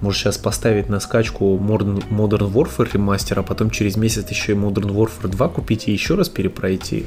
[0.00, 4.54] может сейчас поставить на скачку Modern, Modern Warfare ремастер, а потом через месяц еще и
[4.56, 7.06] Modern Warfare 2 купить и еще раз перепройти.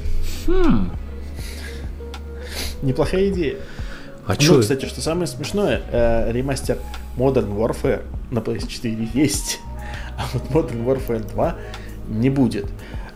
[2.82, 3.58] неплохая идея.
[4.26, 4.60] А Ну, что?
[4.62, 6.78] кстати, что самое смешное, э, ремастер
[7.18, 9.60] Modern Warfare на PS4 есть,
[10.18, 11.56] а вот Modern Warfare 2
[12.10, 12.68] не будет.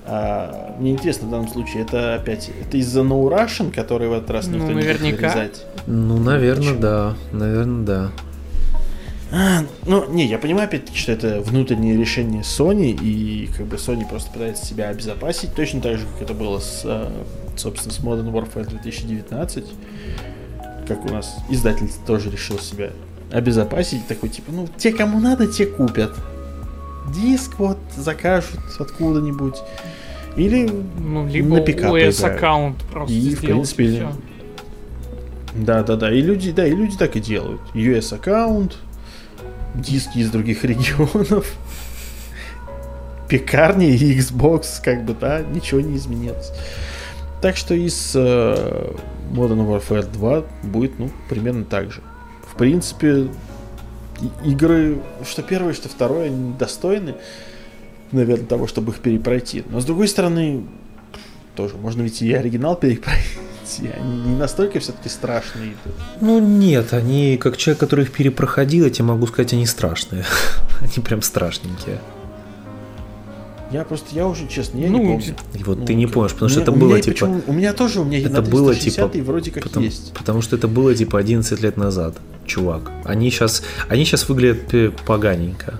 [0.05, 4.29] А, мне интересно в данном случае, это опять это из-за No Russian, который в этот
[4.31, 5.29] раз Ну, никто не будет наверняка.
[5.33, 5.65] вырезать?
[5.87, 6.81] Ну, наверное, Почему?
[6.81, 7.13] да.
[7.31, 8.11] Наверное, да.
[9.31, 14.07] А, ну, не, я понимаю, опять-таки, что это внутреннее решение Sony, и как бы Sony
[14.07, 17.09] просто пытается себя обезопасить, точно так же, как это было с, э,
[17.57, 19.65] собственно, с Modern Warfare 2019,
[20.87, 22.91] как у нас издатель тоже решил себя
[23.31, 26.13] обезопасить, такой, типа, ну, те, кому надо, те купят.
[27.15, 29.55] Диск вот закажут откуда-нибудь.
[30.35, 30.69] Или
[30.99, 34.11] Ну, либо на ПК OS аккаунт просто И, в принципе, и всё.
[35.55, 36.11] Да, да, да.
[36.11, 37.61] И люди, да, и люди так и делают.
[37.73, 38.77] US аккаунт,
[39.75, 41.55] диски из других регионов,
[43.27, 46.51] пекарни и Xbox, как бы, да, ничего не изменилось.
[47.41, 48.93] Так что и с э,
[49.31, 52.01] Modern Warfare 2 будет, ну, примерно так же.
[52.47, 53.27] В принципе,
[54.45, 57.15] игры, что первое, что второе, они достойны,
[58.13, 59.63] наверное, того, чтобы их перепройти.
[59.69, 60.63] Но с другой стороны,
[61.55, 63.19] тоже можно ведь и оригинал перепройти.
[63.99, 65.73] Они не настолько все-таки страшные.
[66.21, 70.25] Ну нет, они, как человек, который их перепроходил, я тебе могу сказать, они страшные.
[70.81, 71.99] Они прям страшненькие.
[73.71, 75.35] Я просто, я уже честно, я Ну, не помню.
[75.55, 77.13] И вот Ну, ты не помнишь, потому у что меня- это было меня типа...
[77.13, 80.13] почему- у меня тоже, у меня это было, 360 типа, вроде как Потому, есть.
[80.13, 82.91] потому что это было типа 11 лет назад, чувак.
[83.05, 85.79] Они сейчас, они сейчас выглядят пе- поганенько.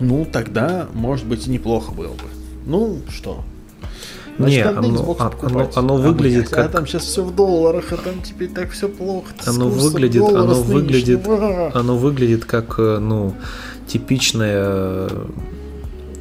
[0.00, 2.24] Ну, тогда, может быть, и неплохо было бы.
[2.66, 3.44] Ну, что?
[4.38, 5.76] Не, оно- Xbox а- покупать.
[5.76, 8.72] оно- оно А, выглядит А как- там сейчас все в долларах, а там теперь так
[8.72, 9.28] все плохо.
[9.46, 11.20] Оно выглядит, оно выглядит,
[11.74, 13.34] оно выглядит как, э, ну,
[13.86, 14.56] типичная
[15.08, 15.24] э,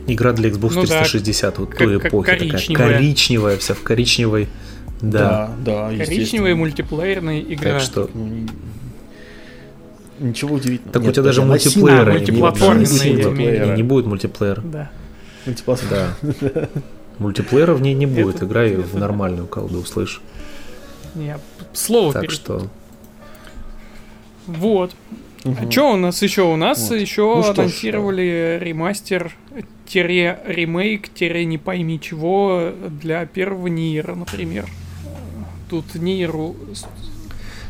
[0.05, 2.30] игра для Xbox Ну да, 360 вот как- той как эпохи.
[2.30, 2.93] Такая коричневая.
[2.97, 4.47] коричневая, вся в коричневой.
[5.01, 5.51] Да.
[5.65, 7.71] Да, да, Коричневая мультиплеерная игра.
[7.74, 8.49] Так что Ну, не-
[10.20, 10.93] Ничего удивительного.
[10.93, 12.34] Так у Нет, тебя даже мультиплеера сильная, не будет.
[12.34, 12.55] не будет
[13.26, 13.76] мультиплеера.
[13.76, 14.61] Не будет мультиплеер.
[14.61, 14.91] Да.
[15.45, 16.16] Мультиплатформа.
[16.41, 16.70] Да.
[17.20, 18.36] Мультиплеера в ней не будет.
[18.38, 20.22] Это- Играй это в нормальную колду, услышь.
[21.16, 21.39] Я
[21.74, 22.68] слово Так перед- что...
[24.47, 24.95] Вот.
[25.43, 25.68] Мгм.
[25.68, 26.43] А что у нас еще?
[26.43, 26.95] У нас Вот.
[26.99, 29.34] еще Ну что анонсировали ремастер
[29.86, 34.68] тире ремейк тире не пойми чего для первого Нира, например.
[35.70, 36.55] Тут Ниру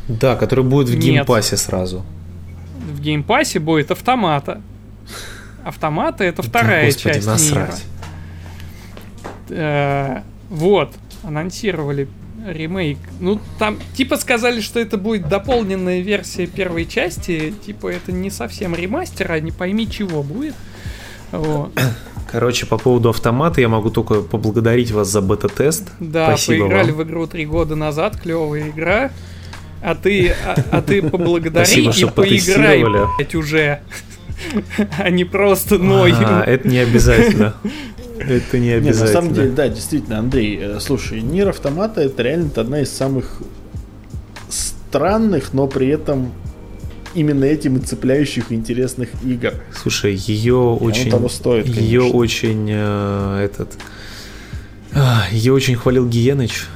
[0.08, 1.02] Да, который будет в Нет.
[1.02, 2.04] геймпассе сразу.
[3.04, 4.60] Геймпассе будет автомата.
[5.64, 7.84] Автомата это вторая Господи, часть насрать.
[9.48, 9.60] Нира.
[9.60, 10.92] Э, Вот,
[11.22, 12.08] анонсировали
[12.46, 12.98] ремейк.
[13.20, 17.54] Ну, там, типа сказали, что это будет дополненная версия первой части.
[17.64, 20.54] Типа, это не совсем ремастер, а не пойми чего будет.
[21.32, 21.72] Вот.
[22.30, 25.90] Короче, по поводу автомата я могу только поблагодарить вас за бета-тест.
[26.00, 27.00] Да, Спасибо поиграли вам.
[27.00, 29.10] в игру три года назад, клевая игра.
[29.84, 33.80] А ты, а, а ты поблагодари Спасибо, и поиграй, блядь, уже.
[34.98, 36.14] А не просто ной.
[36.16, 37.54] А, это не обязательно.
[38.18, 39.54] Это не Не, на самом деле, обязательно.
[39.56, 43.42] да, действительно, Андрей, э, слушай, Нир Автомата это реально одна из самых
[44.48, 46.32] странных, но при этом
[47.14, 49.54] именно этим и цепляющих интересных игр.
[49.74, 52.18] Слушай, ее очень, того стоит, ее конечно.
[52.18, 53.72] очень э, этот,
[54.94, 56.66] а, ее очень хвалил Гиеныч.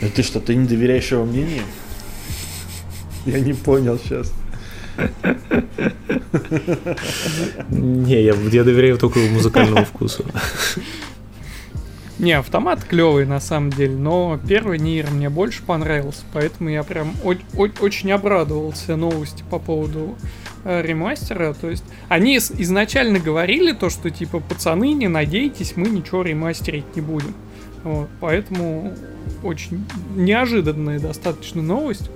[0.00, 1.62] Ну ты что, ты не доверяешь его мнению?
[3.26, 4.32] Я не понял сейчас.
[7.70, 10.24] Не, я, я доверяю только его музыкальному вкусу.
[12.18, 17.14] Не, автомат клевый на самом деле, но первый Нир мне больше понравился, поэтому я прям
[17.22, 20.16] о- о- очень обрадовался новости по поводу
[20.64, 21.52] э, ремастера.
[21.54, 27.02] То есть они изначально говорили то, что типа пацаны, не надейтесь, мы ничего ремастерить не
[27.02, 27.34] будем.
[27.84, 28.94] Вот, поэтому
[29.42, 29.84] очень
[30.16, 32.10] неожиданная достаточно новость.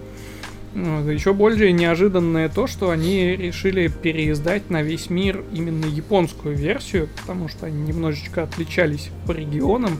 [0.75, 7.09] Вот, еще более неожиданное то, что они решили переиздать на весь мир именно японскую версию,
[7.21, 9.99] потому что они немножечко отличались по регионам.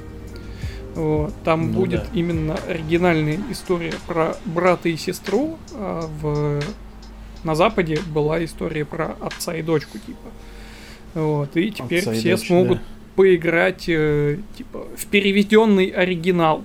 [0.95, 2.07] Вот, там Ну будет да.
[2.13, 6.61] именно оригинальная история про брата и сестру, а в...
[7.45, 10.29] на Западе была история про отца и дочку, типа.
[11.15, 12.85] Вот, и теперь Отца все дочь, смогут да.
[13.17, 16.65] Поиграть э, типа в переведенный оригинал.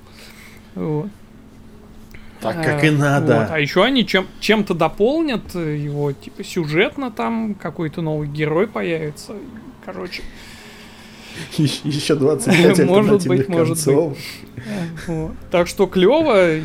[0.75, 1.07] Вот.
[2.41, 3.39] Так, как и надо.
[3.39, 3.47] вот.
[3.51, 9.33] А еще они чем- чем-то дополнят э, его, типа сюжетно там какой-то новый герой появится.
[9.85, 10.21] Короче,
[11.57, 14.17] Еще, еще 25 Может быть, может концов.
[15.07, 16.61] э, так что клево.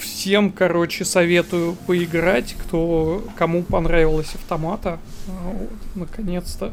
[0.00, 4.98] Всем, короче, советую поиграть, кто кому понравилась автомата.
[5.26, 6.72] Вот, наконец-то.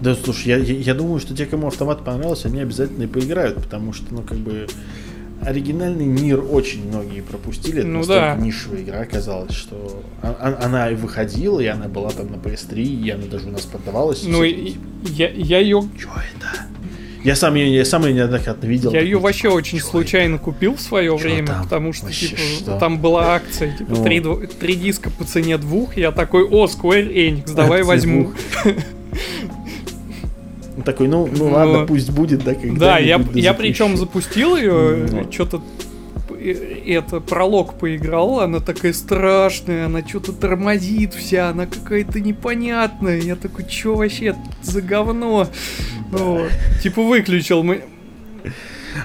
[0.00, 3.56] Да, слушай, я, я, я думаю, что те, кому автомат понравился, они обязательно и поиграют,
[3.62, 4.66] потому что, ну, как бы,
[5.40, 7.78] оригинальный мир очень многие пропустили.
[7.80, 8.36] Это Ну настолько да.
[8.36, 12.82] нишевая игра оказалась, что а- а- она и выходила, и она была там на PS3,
[12.82, 14.22] и она даже у нас продавалась.
[14.24, 16.66] Ну, и и, я, я ее Чё это?
[17.24, 18.92] Я сам ее, я сам ее неоднократно видел.
[18.92, 21.62] Я ее такой, вообще типа, очень случайно купил в свое время, там?
[21.64, 22.78] потому что Вообще типа что?
[22.78, 24.02] там была акция, типа Ну.
[24.04, 24.20] три,
[24.60, 25.96] три диска по цене двух.
[25.96, 28.32] Я такой, о, Square Enix, давай Акции возьму.
[30.84, 35.30] Такой, ну, ну ладно, пусть будет, да, когда Да, я, я причем запустил ее, Ну.
[35.32, 35.62] что-то
[36.86, 43.20] это пролог поиграл, она такая страшная, она что-то тормозит вся, она какая-то непонятная.
[43.20, 45.46] Я такой, что вообще за говно?
[46.10, 46.50] Вот.
[46.82, 47.62] Типа выключил.
[47.62, 47.82] Мы...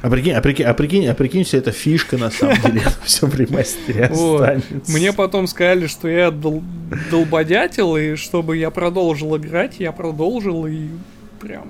[0.01, 2.81] А прикинь, а прикинь, а прикинь, а прикинь, все это фишка на самом деле.
[3.05, 4.41] Все в ремастере Вот.
[4.41, 4.91] останется.
[4.91, 6.63] Мне потом сказали, что я дол-
[7.11, 10.87] долбодятел, и чтобы я продолжил играть, я продолжил, и
[11.39, 11.69] прям...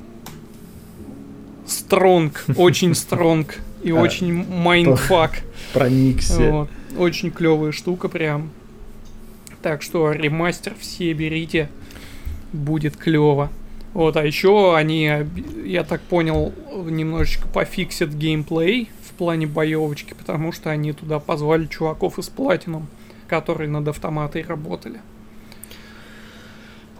[1.65, 5.43] Strong, очень strong, и А, очень mindfuck.
[5.73, 6.51] проникся.
[6.51, 6.69] Вот.
[6.97, 8.49] Очень клевая штука прям.
[9.61, 11.69] Так что ремастер все берите,
[12.53, 13.49] будет клево.
[13.93, 15.11] Вот, а еще они,
[15.65, 16.53] я так понял,
[16.85, 22.83] немножечко пофиксят геймплей в плане боевочки, потому что они туда позвали чуваков из Platinum,
[23.27, 25.01] которые над автоматой работали.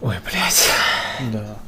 [0.00, 0.70] Ой, блядь.
[1.32, 1.58] Да.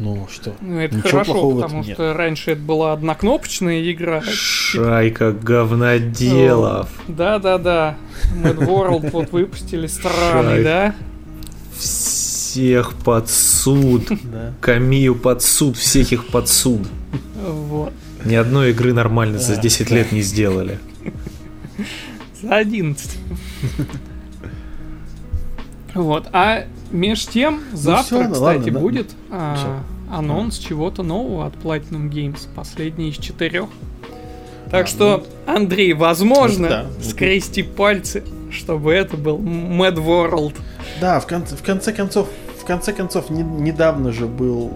[0.00, 0.54] Ну что?
[0.62, 1.92] Ну, это Ничего хорошо, потому нет.
[1.94, 4.22] что раньше это была однокнопочная игра.
[4.22, 6.88] Шайка говноделов.
[7.06, 7.96] Да-да-да.
[8.34, 10.94] Mad World вот выпустили странный, да?
[11.78, 14.08] Всех под суд.
[14.24, 14.54] Да.
[14.62, 16.88] Камию под суд, всех их под суд.
[17.46, 17.92] Вот.
[18.24, 19.94] Ни одной игры нормально за Да, 10 да.
[19.96, 20.78] лет не сделали.
[22.40, 23.18] За 11.
[25.94, 28.78] Вот, а меж тем, завтра, всё, ну кстати, ладно, да.
[28.80, 30.16] будет а, Всё.
[30.18, 33.66] анонс чего-то нового от Platinum Games, последний из четырех.
[34.70, 38.22] Так А, что, Андрей, возможно, Ну да, ну скрести пальцы,
[38.52, 40.54] чтобы это был Mad World.
[41.00, 42.28] Да, в конце, в конце концов,
[42.60, 44.70] в конце концов, не- недавно же был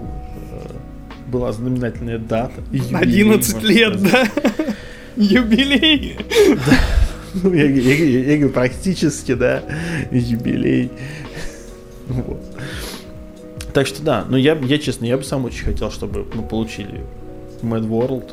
[0.52, 2.60] э, была знаменательная дата.
[2.72, 4.30] юбилей, 11 можно лет, сказать.
[4.56, 4.64] да?
[5.16, 6.16] Юбилей.
[7.42, 9.62] Ну, я, я- я- я говорю, практически, да,
[10.10, 10.90] юбилей.
[12.09, 12.40] Вот.
[13.72, 17.00] Так что да, но я, я честно, я бы сам очень хотел, чтобы мы получили
[17.62, 18.30] Mad World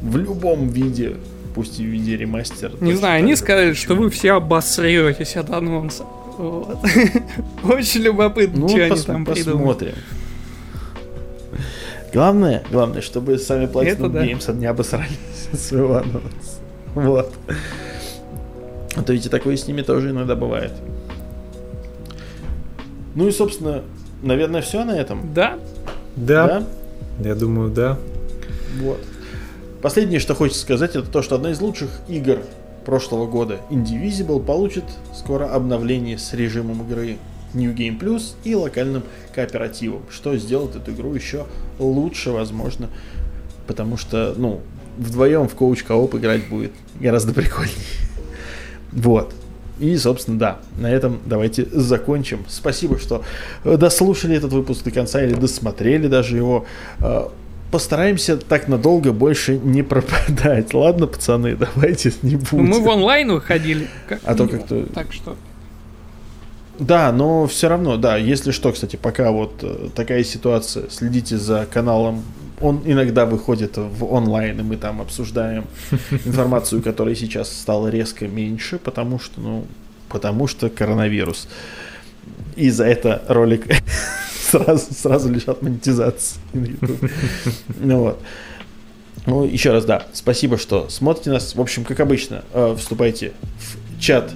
[0.00, 1.16] в любом виде,
[1.54, 2.72] пусть и в виде ремастера.
[2.80, 6.04] Не знаю, они сказали, что вы все обосретесь от анонса.
[6.38, 6.78] Вот.
[7.64, 9.78] Очень любопытно, Ну, что они пос- там придумают.
[9.78, 9.94] посмотрим.
[12.12, 14.24] Главное, главное, чтобы сами Platinum да.
[14.24, 15.18] Games не обосрались
[15.52, 16.60] от своего анонса.
[16.94, 17.32] Вот.
[18.94, 20.72] А то ведь и такое с ними тоже иногда бывает.
[23.16, 23.82] Ну и, собственно,
[24.22, 25.34] наверное, все на этом.
[25.34, 25.58] Да,
[27.18, 27.98] Да, я думаю, да.
[28.78, 29.00] Вот.
[29.82, 32.40] Последнее, что хочется сказать, это то, что одна из лучших игр
[32.84, 37.16] прошлого года Indivisible получит скоро обновление с режимом игры
[37.54, 39.02] New Game Plus и локальным
[39.34, 41.46] кооперативом, что сделает эту игру еще
[41.78, 42.88] лучше, возможно,
[43.66, 44.60] потому что, ну,
[44.98, 47.74] вдвоем в коуч кооп играть будет гораздо прикольнее.
[48.92, 49.34] Вот.
[49.78, 52.44] И, собственно, да, на этом давайте закончим.
[52.48, 53.22] Спасибо, что
[53.64, 56.64] дослушали этот выпуск до конца или досмотрели даже его.
[57.00, 57.28] Э,
[57.70, 60.72] постараемся так надолго больше не пропадать.
[60.72, 62.66] Ладно, пацаны, давайте не будем.
[62.66, 63.88] Мы в онлайн выходили.
[64.24, 64.86] а то как-то...
[64.94, 65.36] Так что...
[66.78, 71.66] Да, но все равно, да, если что, кстати, пока вот э, такая ситуация, следите за
[71.70, 72.22] каналом
[72.60, 75.66] он иногда выходит в онлайн, и мы там обсуждаем
[76.24, 79.66] информацию, которая сейчас стала резко меньше, потому что, ну,
[80.08, 81.48] потому что коронавирус.
[82.56, 83.66] И за это ролик
[84.40, 87.10] сразу, сразу лишат монетизации на YouTube.
[87.80, 88.22] Ну вот.
[89.26, 91.54] Ну, еще раз, да, спасибо, что смотрите нас.
[91.54, 94.32] В общем, как обычно, э, вступайте в чат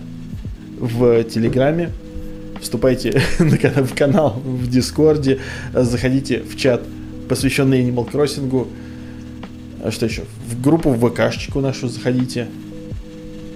[0.79, 1.93] в Телеграме,
[2.61, 5.39] вступайте в канал в Дискорде,
[5.73, 6.83] заходите в чат
[7.31, 8.67] посвященный Animal Crossing.
[9.85, 10.25] А что еще?
[10.49, 12.49] В группу в ВКшечку нашу заходите.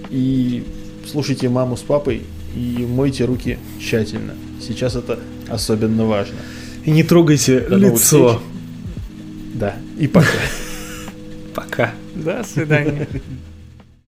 [0.09, 0.63] И
[1.05, 2.23] слушайте маму с папой
[2.55, 4.33] и мойте руки тщательно.
[4.65, 5.19] Сейчас это
[5.49, 6.37] особенно важно.
[6.85, 8.41] И не трогайте До лицо.
[9.53, 10.27] Да, и пока.
[11.53, 11.93] Пока.
[12.15, 13.07] До свидания.